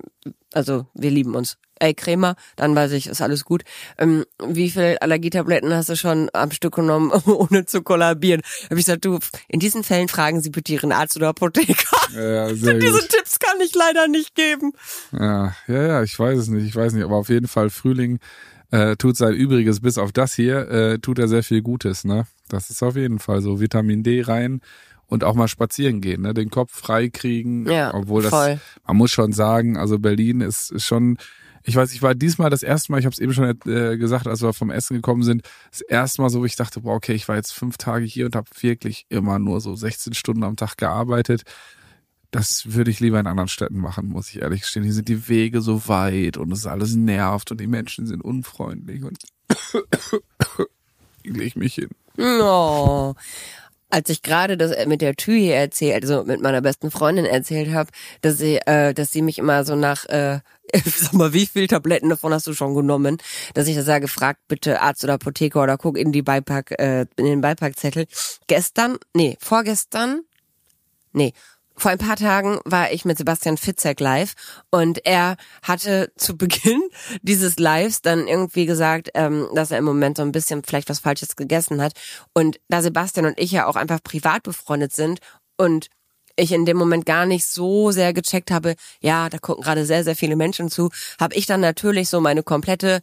also 0.52 0.86
wir 0.94 1.10
lieben 1.10 1.34
uns. 1.34 1.56
Ey, 1.82 1.94
Kremer, 1.94 2.36
dann 2.56 2.74
weiß 2.74 2.92
ich, 2.92 3.06
ist 3.06 3.22
alles 3.22 3.46
gut. 3.46 3.62
Ähm, 3.96 4.26
wie 4.44 4.70
viel 4.70 4.98
Allergietabletten 5.00 5.72
hast 5.72 5.88
du 5.88 5.96
schon 5.96 6.28
am 6.34 6.50
Stück 6.50 6.74
genommen, 6.74 7.10
ohne 7.26 7.64
zu 7.64 7.82
kollabieren? 7.82 8.42
Hab 8.64 8.72
ich 8.72 8.84
gesagt, 8.84 9.06
du, 9.06 9.18
in 9.48 9.60
diesen 9.60 9.82
Fällen 9.82 10.08
fragen 10.08 10.42
Sie 10.42 10.50
bitte 10.50 10.74
Ihren 10.74 10.92
Arzt 10.92 11.16
oder 11.16 11.28
Apotheker. 11.28 11.96
Ja, 12.14 12.54
sehr 12.54 12.74
Diese 12.78 12.92
gut. 13.00 13.08
Tipps 13.08 13.38
kann 13.38 13.58
ich 13.62 13.74
leider 13.74 14.08
nicht 14.08 14.34
geben. 14.34 14.72
Ja, 15.12 15.54
ja, 15.68 15.86
ja, 15.86 16.02
ich 16.02 16.18
weiß 16.18 16.38
es 16.38 16.48
nicht, 16.48 16.66
ich 16.66 16.76
weiß 16.76 16.92
nicht, 16.92 17.04
aber 17.04 17.16
auf 17.16 17.30
jeden 17.30 17.48
Fall 17.48 17.70
Frühling 17.70 18.18
äh, 18.70 18.96
tut 18.96 19.16
sein 19.16 19.32
Übriges, 19.32 19.80
bis 19.80 19.96
auf 19.96 20.12
das 20.12 20.34
hier, 20.34 20.68
äh, 20.70 20.98
tut 20.98 21.18
er 21.18 21.28
sehr 21.28 21.42
viel 21.42 21.62
Gutes, 21.62 22.04
ne? 22.04 22.26
Das 22.52 22.70
ist 22.70 22.82
auf 22.82 22.96
jeden 22.96 23.18
Fall 23.18 23.42
so. 23.42 23.60
Vitamin 23.60 24.02
D 24.02 24.22
rein 24.22 24.60
und 25.10 25.24
auch 25.24 25.34
mal 25.34 25.48
spazieren 25.48 26.00
gehen, 26.00 26.22
ne? 26.22 26.32
Den 26.34 26.50
Kopf 26.50 26.72
frei 26.72 27.08
kriegen. 27.08 27.68
Ja, 27.68 27.92
obwohl 27.92 28.22
das, 28.22 28.30
voll. 28.30 28.60
man 28.86 28.96
muss 28.96 29.10
schon 29.10 29.32
sagen, 29.32 29.76
also 29.76 29.98
Berlin 29.98 30.40
ist, 30.40 30.70
ist 30.70 30.84
schon, 30.84 31.18
ich 31.64 31.74
weiß, 31.74 31.92
ich 31.92 32.00
war 32.00 32.14
diesmal 32.14 32.48
das 32.48 32.62
erste 32.62 32.92
Mal, 32.92 32.98
ich 32.98 33.06
habe 33.06 33.12
es 33.12 33.18
eben 33.18 33.34
schon 33.34 33.58
äh, 33.66 33.98
gesagt, 33.98 34.28
als 34.28 34.40
wir 34.40 34.52
vom 34.52 34.70
Essen 34.70 34.94
gekommen 34.94 35.24
sind, 35.24 35.42
das 35.70 35.80
erste 35.80 36.22
Mal 36.22 36.30
so, 36.30 36.40
wo 36.40 36.44
ich 36.44 36.56
dachte, 36.56 36.80
boah, 36.82 36.94
okay, 36.94 37.12
ich 37.12 37.28
war 37.28 37.36
jetzt 37.36 37.52
fünf 37.52 37.76
Tage 37.76 38.04
hier 38.04 38.26
und 38.26 38.36
habe 38.36 38.48
wirklich 38.60 39.06
immer 39.08 39.38
nur 39.40 39.60
so 39.60 39.74
16 39.74 40.14
Stunden 40.14 40.44
am 40.44 40.56
Tag 40.56 40.76
gearbeitet. 40.76 41.42
Das 42.30 42.72
würde 42.72 42.92
ich 42.92 43.00
lieber 43.00 43.18
in 43.18 43.26
anderen 43.26 43.48
Städten 43.48 43.78
machen, 43.78 44.08
muss 44.08 44.30
ich 44.30 44.40
ehrlich 44.40 44.60
gestehen. 44.60 44.84
Hier 44.84 44.92
sind 44.92 45.08
die 45.08 45.28
Wege 45.28 45.60
so 45.60 45.88
weit 45.88 46.36
und 46.36 46.52
es 46.52 46.60
ist 46.60 46.66
alles 46.66 46.94
nervt 46.94 47.50
und 47.50 47.60
die 47.60 47.66
Menschen 47.66 48.06
sind 48.06 48.22
unfreundlich 48.22 49.02
und 49.02 49.18
leg 51.24 51.46
ich 51.48 51.56
mich 51.56 51.74
hin. 51.74 51.90
Oh. 52.18 53.14
Als 53.92 54.08
ich 54.08 54.22
gerade 54.22 54.56
das 54.56 54.86
mit 54.86 55.00
der 55.00 55.16
Tür 55.16 55.36
hier 55.36 55.56
erzählt, 55.56 56.04
also 56.04 56.22
mit 56.22 56.40
meiner 56.40 56.60
besten 56.60 56.92
Freundin 56.92 57.24
erzählt 57.24 57.72
habe, 57.72 57.90
dass 58.20 58.38
sie, 58.38 58.58
äh, 58.66 58.94
dass 58.94 59.10
sie 59.10 59.20
mich 59.20 59.38
immer 59.38 59.64
so 59.64 59.74
nach, 59.74 60.04
äh, 60.06 60.40
sag 60.84 61.12
mal, 61.14 61.32
wie 61.32 61.46
viel 61.46 61.66
Tabletten 61.66 62.08
davon 62.08 62.32
hast 62.32 62.46
du 62.46 62.54
schon 62.54 62.74
genommen? 62.74 63.18
Dass 63.54 63.66
ich 63.66 63.74
da 63.74 63.82
sage, 63.82 64.06
frag 64.06 64.38
bitte 64.46 64.80
Arzt 64.80 65.02
oder 65.02 65.14
Apotheker 65.14 65.62
oder 65.62 65.76
guck 65.76 65.98
in 65.98 66.12
die 66.12 66.22
Beipack, 66.22 66.70
äh, 66.78 67.06
in 67.16 67.24
den 67.24 67.40
Beipackzettel. 67.40 68.06
Gestern, 68.46 68.96
nee, 69.12 69.36
vorgestern, 69.40 70.20
nee, 71.12 71.32
vor 71.80 71.90
ein 71.90 71.98
paar 71.98 72.16
Tagen 72.16 72.60
war 72.64 72.92
ich 72.92 73.04
mit 73.04 73.16
Sebastian 73.16 73.56
Fitzek 73.56 74.00
live 74.00 74.34
und 74.70 75.06
er 75.06 75.36
hatte 75.62 76.12
zu 76.16 76.36
Beginn 76.36 76.82
dieses 77.22 77.58
Lives 77.58 78.02
dann 78.02 78.28
irgendwie 78.28 78.66
gesagt, 78.66 79.10
ähm, 79.14 79.48
dass 79.54 79.70
er 79.70 79.78
im 79.78 79.84
Moment 79.84 80.18
so 80.18 80.22
ein 80.22 80.32
bisschen 80.32 80.62
vielleicht 80.62 80.90
was 80.90 81.00
Falsches 81.00 81.36
gegessen 81.36 81.80
hat. 81.80 81.94
Und 82.34 82.60
da 82.68 82.82
Sebastian 82.82 83.26
und 83.26 83.38
ich 83.38 83.50
ja 83.50 83.66
auch 83.66 83.76
einfach 83.76 84.02
privat 84.02 84.42
befreundet 84.42 84.92
sind 84.92 85.20
und 85.56 85.88
ich 86.36 86.52
in 86.52 86.64
dem 86.64 86.76
Moment 86.76 87.06
gar 87.06 87.26
nicht 87.26 87.46
so 87.46 87.90
sehr 87.90 88.12
gecheckt 88.12 88.50
habe, 88.50 88.74
ja, 89.00 89.28
da 89.28 89.38
gucken 89.38 89.62
gerade 89.64 89.84
sehr, 89.86 90.04
sehr 90.04 90.16
viele 90.16 90.36
Menschen 90.36 90.70
zu, 90.70 90.90
habe 91.18 91.34
ich 91.34 91.46
dann 91.46 91.60
natürlich 91.60 92.08
so 92.08 92.20
meine 92.20 92.42
komplette 92.42 93.00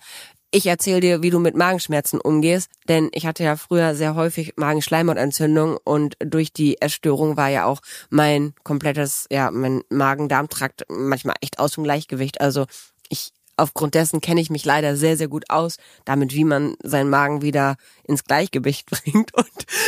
ich 0.51 0.65
erzähle 0.65 1.01
dir, 1.01 1.21
wie 1.21 1.29
du 1.29 1.39
mit 1.39 1.55
Magenschmerzen 1.55 2.21
umgehst, 2.21 2.69
denn 2.88 3.10
ich 3.13 3.25
hatte 3.25 3.43
ja 3.43 3.55
früher 3.57 3.95
sehr 3.95 4.15
häufig 4.15 4.53
Magenschleimhautentzündung 4.55 5.77
und 5.83 6.15
durch 6.19 6.53
die 6.53 6.81
Essstörung 6.81 7.38
war 7.38 7.49
ja 7.49 7.65
auch 7.65 7.81
mein 8.10 8.53
komplettes, 8.63 9.27
ja, 9.29 9.51
mein 9.51 9.81
Magen-Darm-Trakt 9.89 10.86
manchmal 10.89 11.36
echt 11.41 11.60
aus 11.60 11.73
dem 11.73 11.83
Gleichgewicht. 11.83 12.39
Also 12.39 12.65
ich 13.10 13.31
aufgrund 13.57 13.95
dessen 13.95 14.21
kenne 14.21 14.39
ich 14.41 14.49
mich 14.49 14.63
leider 14.65 14.95
sehr, 14.95 15.17
sehr 15.17 15.27
gut 15.27 15.49
aus, 15.49 15.77
damit 16.05 16.33
wie 16.33 16.43
man 16.43 16.75
seinen 16.83 17.09
Magen 17.09 17.41
wieder 17.41 17.75
ins 18.03 18.23
Gleichgewicht 18.23 18.85
bringt. 18.89 19.33
Und 19.35 19.47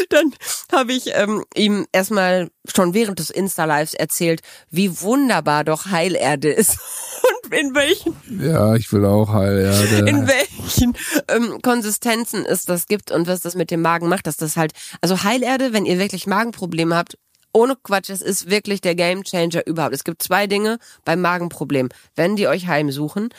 dann 0.09 0.33
habe 0.71 0.91
ich 0.93 1.11
ähm, 1.13 1.45
ihm 1.55 1.85
erstmal 1.91 2.49
schon 2.65 2.93
während 2.93 3.19
des 3.19 3.29
Insta-Lives 3.29 3.93
erzählt, 3.93 4.41
wie 4.69 5.01
wunderbar 5.01 5.63
doch 5.63 5.85
Heilerde 5.87 6.51
ist. 6.51 6.77
Und 7.45 7.53
in 7.53 7.73
welchen 7.75 8.15
Ja, 8.39 8.75
ich 8.75 8.91
will 8.91 9.05
auch 9.05 9.29
Heilerde. 9.33 10.09
in 10.09 10.27
welchen 10.27 10.95
ähm, 11.29 11.61
Konsistenzen 11.61 12.45
es 12.45 12.63
das 12.65 12.85
gibt 12.85 13.09
und 13.11 13.27
was 13.27 13.41
das 13.41 13.55
mit 13.55 13.71
dem 13.71 13.81
Magen 13.81 14.07
macht, 14.07 14.27
dass 14.27 14.37
das 14.37 14.55
halt, 14.55 14.73
also 15.01 15.23
Heilerde, 15.23 15.73
wenn 15.73 15.85
ihr 15.85 15.97
wirklich 15.97 16.27
Magenprobleme 16.27 16.95
habt, 16.95 17.17
ohne 17.53 17.75
Quatsch, 17.75 18.09
es 18.09 18.21
ist 18.21 18.49
wirklich 18.49 18.81
der 18.81 18.95
Gamechanger 18.95 19.65
überhaupt. 19.65 19.93
Es 19.93 20.03
gibt 20.03 20.21
zwei 20.21 20.47
Dinge 20.47 20.79
beim 21.05 21.21
Magenproblem. 21.21 21.89
Wenn 22.15 22.35
die 22.35 22.47
euch 22.47 22.67
heimsuchen, 22.67 23.29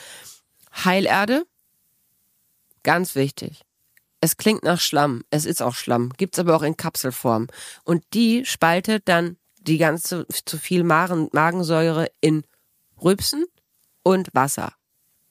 Heilerde, 0.73 1.45
ganz 2.83 3.15
wichtig. 3.15 3.61
Es 4.21 4.37
klingt 4.37 4.63
nach 4.63 4.79
Schlamm, 4.79 5.23
es 5.31 5.45
ist 5.45 5.61
auch 5.61 5.73
Schlamm, 5.73 6.11
gibt's 6.15 6.39
aber 6.39 6.55
auch 6.55 6.61
in 6.61 6.77
Kapselform. 6.77 7.47
Und 7.83 8.03
die 8.13 8.45
spaltet 8.45 9.07
dann 9.07 9.37
die 9.61 9.77
ganze 9.77 10.27
zu 10.27 10.57
viel 10.57 10.83
Magen, 10.83 11.29
Magensäure 11.31 12.11
in 12.21 12.43
Rübsen 13.01 13.45
und 14.03 14.29
Wasser. 14.33 14.73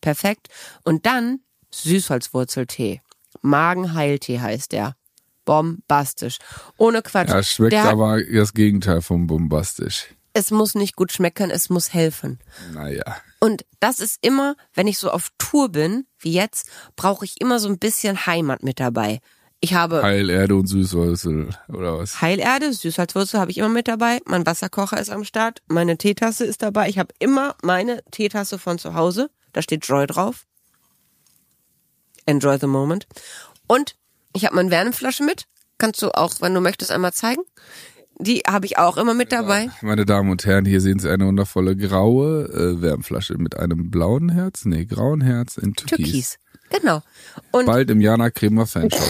Perfekt. 0.00 0.48
Und 0.84 1.06
dann 1.06 1.40
Süßholzwurzeltee. 1.70 3.00
Magenheiltee 3.42 4.40
heißt 4.40 4.72
der. 4.72 4.96
Bombastisch. 5.44 6.38
Ohne 6.76 7.02
Quatsch. 7.02 7.28
Ja, 7.28 7.42
schmeckt 7.42 7.72
der 7.72 7.84
hat, 7.84 7.92
aber 7.92 8.22
das 8.22 8.54
Gegenteil 8.54 9.02
vom 9.02 9.26
bombastisch. 9.26 10.06
es 10.32 10.50
muss 10.50 10.74
nicht 10.74 10.96
gut 10.96 11.12
schmecken, 11.12 11.50
es 11.50 11.70
muss 11.70 11.92
helfen. 11.92 12.38
Naja. 12.72 13.16
Und 13.40 13.64
das 13.80 14.00
ist 14.00 14.18
immer, 14.20 14.54
wenn 14.74 14.86
ich 14.86 14.98
so 14.98 15.10
auf 15.10 15.30
Tour 15.38 15.70
bin, 15.70 16.06
wie 16.18 16.32
jetzt, 16.32 16.68
brauche 16.96 17.24
ich 17.24 17.40
immer 17.40 17.58
so 17.58 17.68
ein 17.68 17.78
bisschen 17.78 18.26
Heimat 18.26 18.62
mit 18.62 18.80
dabei. 18.80 19.20
Ich 19.62 19.74
habe 19.74 20.02
Heilerde 20.02 20.56
und 20.56 20.66
Süßwürzel 20.66 21.50
oder 21.68 21.98
was? 21.98 22.22
Heilerde, 22.22 22.72
Süßholzwurzel 22.72 23.38
habe 23.38 23.50
ich 23.50 23.58
immer 23.58 23.68
mit 23.68 23.88
dabei. 23.88 24.20
Mein 24.24 24.46
Wasserkocher 24.46 24.98
ist 24.98 25.10
am 25.10 25.24
Start. 25.24 25.60
Meine 25.68 25.98
Teetasse 25.98 26.46
ist 26.46 26.62
dabei. 26.62 26.88
Ich 26.88 26.98
habe 26.98 27.12
immer 27.18 27.56
meine 27.62 28.02
Teetasse 28.10 28.58
von 28.58 28.78
zu 28.78 28.94
Hause. 28.94 29.30
Da 29.52 29.60
steht 29.60 29.86
Joy 29.86 30.06
drauf. 30.06 30.46
Enjoy 32.24 32.58
the 32.58 32.66
moment. 32.66 33.06
Und 33.66 33.96
ich 34.32 34.44
habe 34.44 34.56
meine 34.56 34.70
Wärmflasche 34.70 35.24
mit. 35.24 35.44
Kannst 35.78 36.02
du 36.02 36.10
auch, 36.10 36.34
wenn 36.40 36.54
du 36.54 36.60
möchtest, 36.60 36.90
einmal 36.90 37.12
zeigen. 37.12 37.42
Die 38.18 38.40
habe 38.46 38.66
ich 38.66 38.76
auch 38.76 38.98
immer 38.98 39.14
mit 39.14 39.32
dabei. 39.32 39.70
Meine 39.80 40.04
Damen 40.04 40.30
und 40.30 40.44
Herren, 40.44 40.66
hier 40.66 40.82
sehen 40.82 40.98
Sie 40.98 41.10
eine 41.10 41.26
wundervolle 41.26 41.74
graue 41.74 42.44
äh, 42.52 42.82
Wärmflasche 42.82 43.38
mit 43.38 43.56
einem 43.56 43.90
blauen 43.90 44.28
Herz, 44.28 44.66
nee, 44.66 44.84
grauen 44.84 45.22
Herz 45.22 45.56
in 45.56 45.74
Türkis. 45.74 45.96
Türkis. 45.96 46.38
Genau. 46.68 47.02
Und 47.50 47.64
Bald 47.64 47.90
im 47.90 48.00
Jana 48.02 48.30
Kremer 48.30 48.66
Fanshop. 48.66 49.00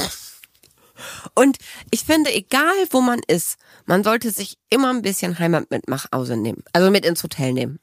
Und 1.34 1.56
ich 1.90 2.04
finde, 2.04 2.32
egal 2.32 2.74
wo 2.90 3.00
man 3.00 3.20
ist, 3.26 3.56
man 3.86 4.04
sollte 4.04 4.30
sich 4.30 4.58
immer 4.68 4.90
ein 4.90 5.02
bisschen 5.02 5.38
Heimat 5.38 5.70
mit 5.70 5.88
nach 5.88 6.06
Hause 6.14 6.36
nehmen. 6.36 6.62
Also 6.72 6.90
mit 6.90 7.04
ins 7.04 7.22
Hotel 7.22 7.52
nehmen. 7.52 7.78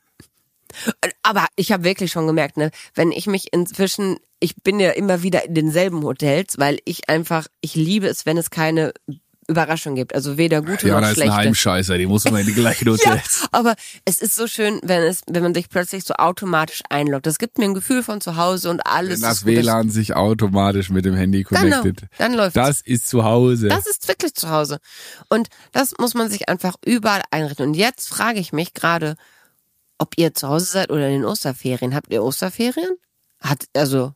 Aber 1.23 1.45
ich 1.56 1.71
habe 1.71 1.84
wirklich 1.84 2.12
schon 2.12 2.27
gemerkt, 2.27 2.58
ne, 2.58 2.71
wenn 2.95 3.12
ich 3.12 3.27
mich 3.27 3.53
inzwischen, 3.53 4.17
ich 4.39 4.56
bin 4.63 4.80
ja 4.80 4.91
immer 4.91 5.23
wieder 5.23 5.45
in 5.45 5.56
denselben 5.56 6.03
Hotels, 6.03 6.58
weil 6.58 6.80
ich 6.86 7.10
einfach, 7.10 7.47
ich 7.62 7.75
liebe 7.75 8.08
es, 8.08 8.25
wenn 8.25 8.38
es 8.38 8.49
keine 8.49 8.93
Überraschung 9.49 9.95
gibt. 9.95 10.13
Also 10.13 10.38
weder 10.38 10.62
gute 10.62 10.89
Jana 10.89 10.99
noch 10.99 11.08
ist 11.08 11.12
ein 11.12 11.15
schlechte. 11.23 11.36
Heimscheißer, 11.36 11.97
die 11.97 12.06
muss 12.06 12.25
immer 12.25 12.41
in 12.41 12.47
die 12.47 12.53
gleichen 12.53 12.86
Ja, 12.88 12.91
Hotels. 12.91 13.47
aber 13.53 13.75
es 14.03 14.19
ist 14.19 14.36
so 14.36 14.45
schön, 14.45 14.82
wenn 14.84 15.01
es, 15.03 15.21
wenn 15.25 15.41
man 15.41 15.53
sich 15.53 15.69
plötzlich 15.69 16.03
so 16.03 16.15
automatisch 16.15 16.82
einloggt. 16.89 17.25
Das 17.25 17.39
gibt 17.39 17.58
mir 17.58 17.63
ein 17.63 17.73
Gefühl 17.73 18.03
von 18.03 18.19
zu 18.19 18.36
Hause 18.36 18.69
und 18.69 18.82
alles. 18.86 19.21
Wenn 19.21 19.30
das. 19.30 19.45
WLAN 19.45 19.89
sich 19.89 20.15
automatisch 20.17 20.89
mit 20.89 21.06
dem 21.06 21.15
Handy 21.15 21.43
Genau, 21.43 21.62
connected. 21.62 22.10
dann 22.17 22.34
läuft 22.34 22.58
Das 22.58 22.82
ist 22.82 23.08
zu 23.08 23.23
Hause. 23.23 23.69
Das 23.69 23.88
ist 23.88 24.10
wirklich 24.10 24.34
zu 24.34 24.49
Hause. 24.49 24.80
Und 25.30 25.47
das 25.71 25.93
muss 25.97 26.13
man 26.13 26.30
sich 26.30 26.49
einfach 26.49 26.75
überall 26.86 27.21
einrichten. 27.32 27.67
Und 27.67 27.73
jetzt 27.75 28.10
frage 28.10 28.39
ich 28.41 28.51
mich 28.51 28.73
gerade, 28.73 29.15
ob 29.97 30.13
ihr 30.17 30.33
zu 30.33 30.47
Hause 30.47 30.65
seid 30.65 30.91
oder 30.91 31.07
in 31.07 31.21
den 31.21 31.25
Osterferien. 31.25 31.95
Habt 31.95 32.12
ihr 32.12 32.23
Osterferien? 32.23 32.97
Hat, 33.39 33.65
also, 33.75 34.13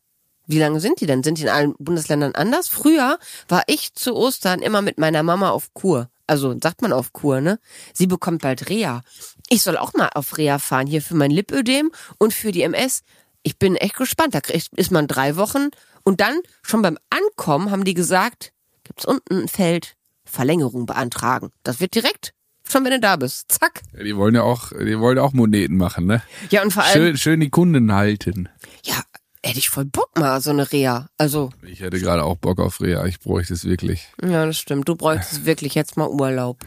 wie 0.47 0.59
lange 0.59 0.79
sind 0.79 1.01
die 1.01 1.05
denn? 1.05 1.23
Sind 1.23 1.37
die 1.37 1.43
in 1.43 1.49
allen 1.49 1.75
Bundesländern 1.79 2.35
anders? 2.35 2.67
Früher 2.67 3.19
war 3.47 3.63
ich 3.67 3.93
zu 3.93 4.15
Ostern 4.15 4.61
immer 4.61 4.81
mit 4.81 4.97
meiner 4.97 5.23
Mama 5.23 5.49
auf 5.49 5.73
Kur. 5.73 6.09
Also, 6.27 6.55
sagt 6.61 6.81
man 6.81 6.93
auf 6.93 7.13
Kur, 7.13 7.41
ne? 7.41 7.59
Sie 7.93 8.07
bekommt 8.07 8.41
bald 8.41 8.69
Reha. 8.69 9.01
Ich 9.49 9.63
soll 9.63 9.77
auch 9.77 9.93
mal 9.93 10.09
auf 10.13 10.37
Reha 10.37 10.59
fahren, 10.59 10.87
hier 10.87 11.01
für 11.01 11.15
mein 11.15 11.31
Lipödem 11.31 11.91
und 12.17 12.33
für 12.33 12.51
die 12.51 12.61
MS. 12.61 13.01
Ich 13.43 13.57
bin 13.57 13.75
echt 13.75 13.95
gespannt. 13.95 14.35
Da 14.35 14.39
ist 14.49 14.91
man 14.91 15.07
drei 15.07 15.35
Wochen. 15.35 15.69
Und 16.03 16.21
dann, 16.21 16.39
schon 16.61 16.81
beim 16.81 16.97
Ankommen, 17.09 17.71
haben 17.71 17.83
die 17.83 17.93
gesagt, 17.93 18.53
gibt's 18.83 19.05
unten 19.05 19.41
ein 19.41 19.47
Feld, 19.47 19.95
Verlängerung 20.23 20.85
beantragen. 20.85 21.51
Das 21.63 21.79
wird 21.79 21.95
direkt, 21.95 22.33
schon 22.71 22.83
wenn 22.85 22.91
du 22.91 22.99
da 22.99 23.15
bist. 23.15 23.51
Zack. 23.51 23.81
Ja, 23.95 24.03
die 24.03 24.15
wollen 24.15 24.35
ja 24.35 24.43
auch, 24.43 24.69
die 24.71 24.99
wollen 24.99 25.19
auch 25.19 25.33
Moneten 25.33 25.77
machen, 25.77 26.05
ne? 26.05 26.21
Ja, 26.49 26.63
und 26.63 26.71
vor 26.71 26.83
allem, 26.83 26.93
Schön, 26.93 27.17
schön 27.17 27.39
die 27.39 27.49
Kunden 27.49 27.93
halten. 27.93 28.49
ja, 28.85 28.95
hätte 29.43 29.59
ich 29.59 29.69
voll 29.69 29.85
Bock 29.85 30.09
mal, 30.17 30.39
so 30.41 30.49
eine 30.51 30.71
Reha. 30.71 31.07
Also, 31.17 31.51
Ich 31.63 31.81
hätte 31.81 31.99
gerade 31.99 32.23
auch 32.23 32.37
Bock 32.37 32.59
auf 32.59 32.79
Reha. 32.81 33.05
Ich 33.05 33.19
bräuchte 33.19 33.53
es 33.53 33.65
wirklich. 33.65 34.07
ja, 34.23 34.45
das 34.45 34.57
stimmt. 34.57 34.87
Du 34.87 34.95
bräuchtest 34.95 35.45
wirklich 35.45 35.75
jetzt 35.75 35.97
mal 35.97 36.07
Urlaub. 36.07 36.59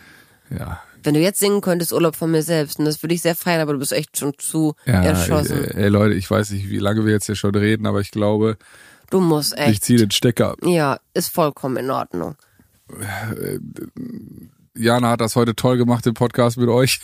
Ja. 0.50 0.80
Wenn 1.02 1.14
du 1.14 1.20
jetzt 1.20 1.38
singen 1.38 1.60
könntest, 1.60 1.92
Urlaub 1.92 2.16
von 2.16 2.30
mir 2.30 2.42
selbst, 2.42 2.78
und 2.78 2.86
das 2.86 3.02
würde 3.02 3.14
ich 3.14 3.20
sehr 3.20 3.34
feiern, 3.34 3.60
aber 3.60 3.74
du 3.74 3.78
bist 3.78 3.92
echt 3.92 4.16
schon 4.18 4.32
zu 4.38 4.74
Ja, 4.86 5.02
erschossen. 5.02 5.62
äh, 5.64 5.82
ey 5.84 5.88
Leute, 5.88 6.14
ich 6.14 6.30
weiß 6.30 6.50
nicht, 6.50 6.70
wie 6.70 6.78
lange 6.78 7.04
wir 7.04 7.12
jetzt 7.12 7.26
hier 7.26 7.36
schon 7.36 7.54
reden, 7.54 7.86
aber 7.86 8.00
ich 8.00 8.10
glaube, 8.10 8.56
Du 9.10 9.20
musst 9.20 9.52
ich 9.52 9.60
echt. 9.60 9.84
ziehe 9.84 9.98
den 9.98 10.10
Stecker. 10.10 10.56
Ja, 10.64 10.98
ist 11.12 11.28
vollkommen 11.28 11.76
in 11.76 11.90
Ordnung. 11.90 12.36
Jana 14.76 15.10
hat 15.10 15.20
das 15.20 15.36
heute 15.36 15.54
toll 15.54 15.78
gemacht, 15.78 16.04
den 16.04 16.14
Podcast 16.14 16.56
mit 16.56 16.68
euch. 16.68 17.00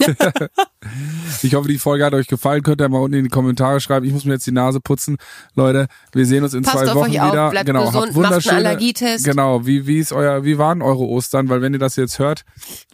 ich 1.42 1.54
hoffe, 1.54 1.68
die 1.68 1.78
Folge 1.78 2.04
hat 2.04 2.14
euch 2.14 2.26
gefallen. 2.26 2.62
Könnt 2.62 2.80
ihr 2.80 2.88
mal 2.88 2.98
unten 2.98 3.16
in 3.16 3.24
die 3.24 3.30
Kommentare 3.30 3.80
schreiben. 3.80 4.04
Ich 4.06 4.12
muss 4.12 4.24
mir 4.24 4.32
jetzt 4.32 4.46
die 4.46 4.52
Nase 4.52 4.80
putzen. 4.80 5.18
Leute, 5.54 5.86
wir 6.12 6.26
sehen 6.26 6.42
uns 6.42 6.52
in 6.52 6.62
Passt 6.64 6.78
zwei 6.78 6.94
Wochen 6.94 7.10
euch 7.10 7.20
auf, 7.20 7.32
wieder. 7.32 7.50
bleibt 7.50 7.66
genau, 7.66 7.86
gesund, 7.86 8.06
habt 8.08 8.16
macht 8.16 8.48
einen 8.48 8.66
Allergietest. 8.66 9.24
Genau, 9.24 9.66
wie, 9.66 9.86
wie 9.86 9.98
ist 9.98 10.12
euer, 10.12 10.44
wie 10.44 10.58
waren 10.58 10.82
eure 10.82 11.04
Ostern? 11.04 11.48
Weil 11.48 11.62
wenn 11.62 11.72
ihr 11.72 11.78
das 11.78 11.94
jetzt 11.94 12.18
hört, 12.18 12.44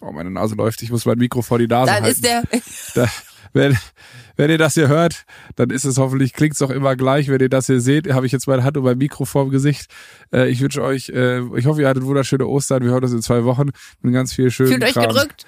oh, 0.03 0.13
meine 0.13 0.31
Nase 0.31 0.55
läuft, 0.57 0.83
ich 0.83 0.91
muss 0.91 1.07
mein 1.07 1.19
Mikro 1.19 1.41
vor 1.41 1.59
die 1.59 1.69
Nase 1.69 1.93
Dann 1.93 2.03
halten. 2.03 2.15
ist 2.15 2.25
der, 2.25 2.43
Da, 2.95 3.09
wenn, 3.55 3.79
wenn 4.37 4.51
ihr 4.51 4.59
das 4.59 4.75
hier 4.75 4.89
hört, 4.89 5.25
dann 5.57 5.71
ist 5.71 5.85
es 5.85 5.99
hoffentlich, 5.99 6.33
klingt's 6.33 6.63
auch 6.63 6.71
immer 6.71 6.97
gleich. 6.97 7.29
Wenn 7.29 7.41
ihr 7.41 7.49
das 7.49 7.67
hier 7.67 7.81
seht, 7.81 8.13
habe 8.13 8.27
ich 8.27 8.33
jetzt 8.33 8.47
meine 8.47 8.65
Hand 8.65 8.77
und 8.77 8.85
mein 8.85 8.99
Mikro 8.99 9.25
vorm 9.25 9.51
Gesicht. 9.51 9.87
Äh, 10.33 10.49
ich 10.49 10.61
wünsche 10.61 10.83
euch, 10.83 11.09
äh, 11.09 11.41
ich 11.57 11.67
hoffe, 11.67 11.83
ihr 11.83 11.89
hattet 11.89 12.05
wunderschöne 12.05 12.47
Ostern. 12.47 12.83
Wir 12.83 12.91
hören 12.91 13.03
uns 13.03 13.13
in 13.13 13.23
zwei 13.23 13.45
Wochen 13.45 13.71
mit 14.03 14.15
ganz 14.15 14.33
viel 14.33 14.51
schönen 14.51 14.71
fühlt 14.71 14.85
euch 14.85 14.95
Kram. 14.95 15.09
gedrückt 15.09 15.47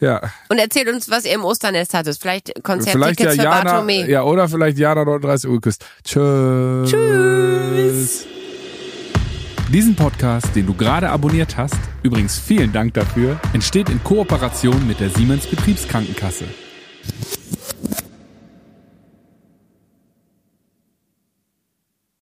Ja, 0.00 0.22
und 0.48 0.58
erzählt 0.58 0.88
uns, 0.88 1.10
was 1.10 1.24
ihr 1.24 1.34
im 1.34 1.44
Osternest 1.44 1.92
hattet. 1.94 2.16
Vielleicht 2.20 2.52
vielleicht 2.54 2.56
ja 2.56 2.62
Konzerttickets 2.62 3.34
für 3.34 3.42
Jana, 3.42 3.62
Bartolomä. 3.64 4.06
ja, 4.08 4.22
oder 4.22 4.48
vielleicht 4.48 4.78
Jana 4.78 5.04
39 5.04 5.50
Uhr 5.50 5.56
geküsst. 5.56 5.84
Tschüss. 6.04 6.90
Tschüss. 6.90 8.26
Diesen 9.72 9.96
Podcast, 9.96 10.54
den 10.56 10.66
du 10.66 10.72
gerade 10.72 11.10
abonniert 11.10 11.56
hast, 11.58 11.76
übrigens 12.02 12.38
vielen 12.38 12.72
Dank 12.72 12.94
dafür, 12.94 13.38
entsteht 13.52 13.90
in 13.90 14.02
Kooperation 14.02 14.86
mit 14.86 14.98
der 15.00 15.10
Siemens 15.10 15.46
Betriebskrankenkasse. 15.46 16.44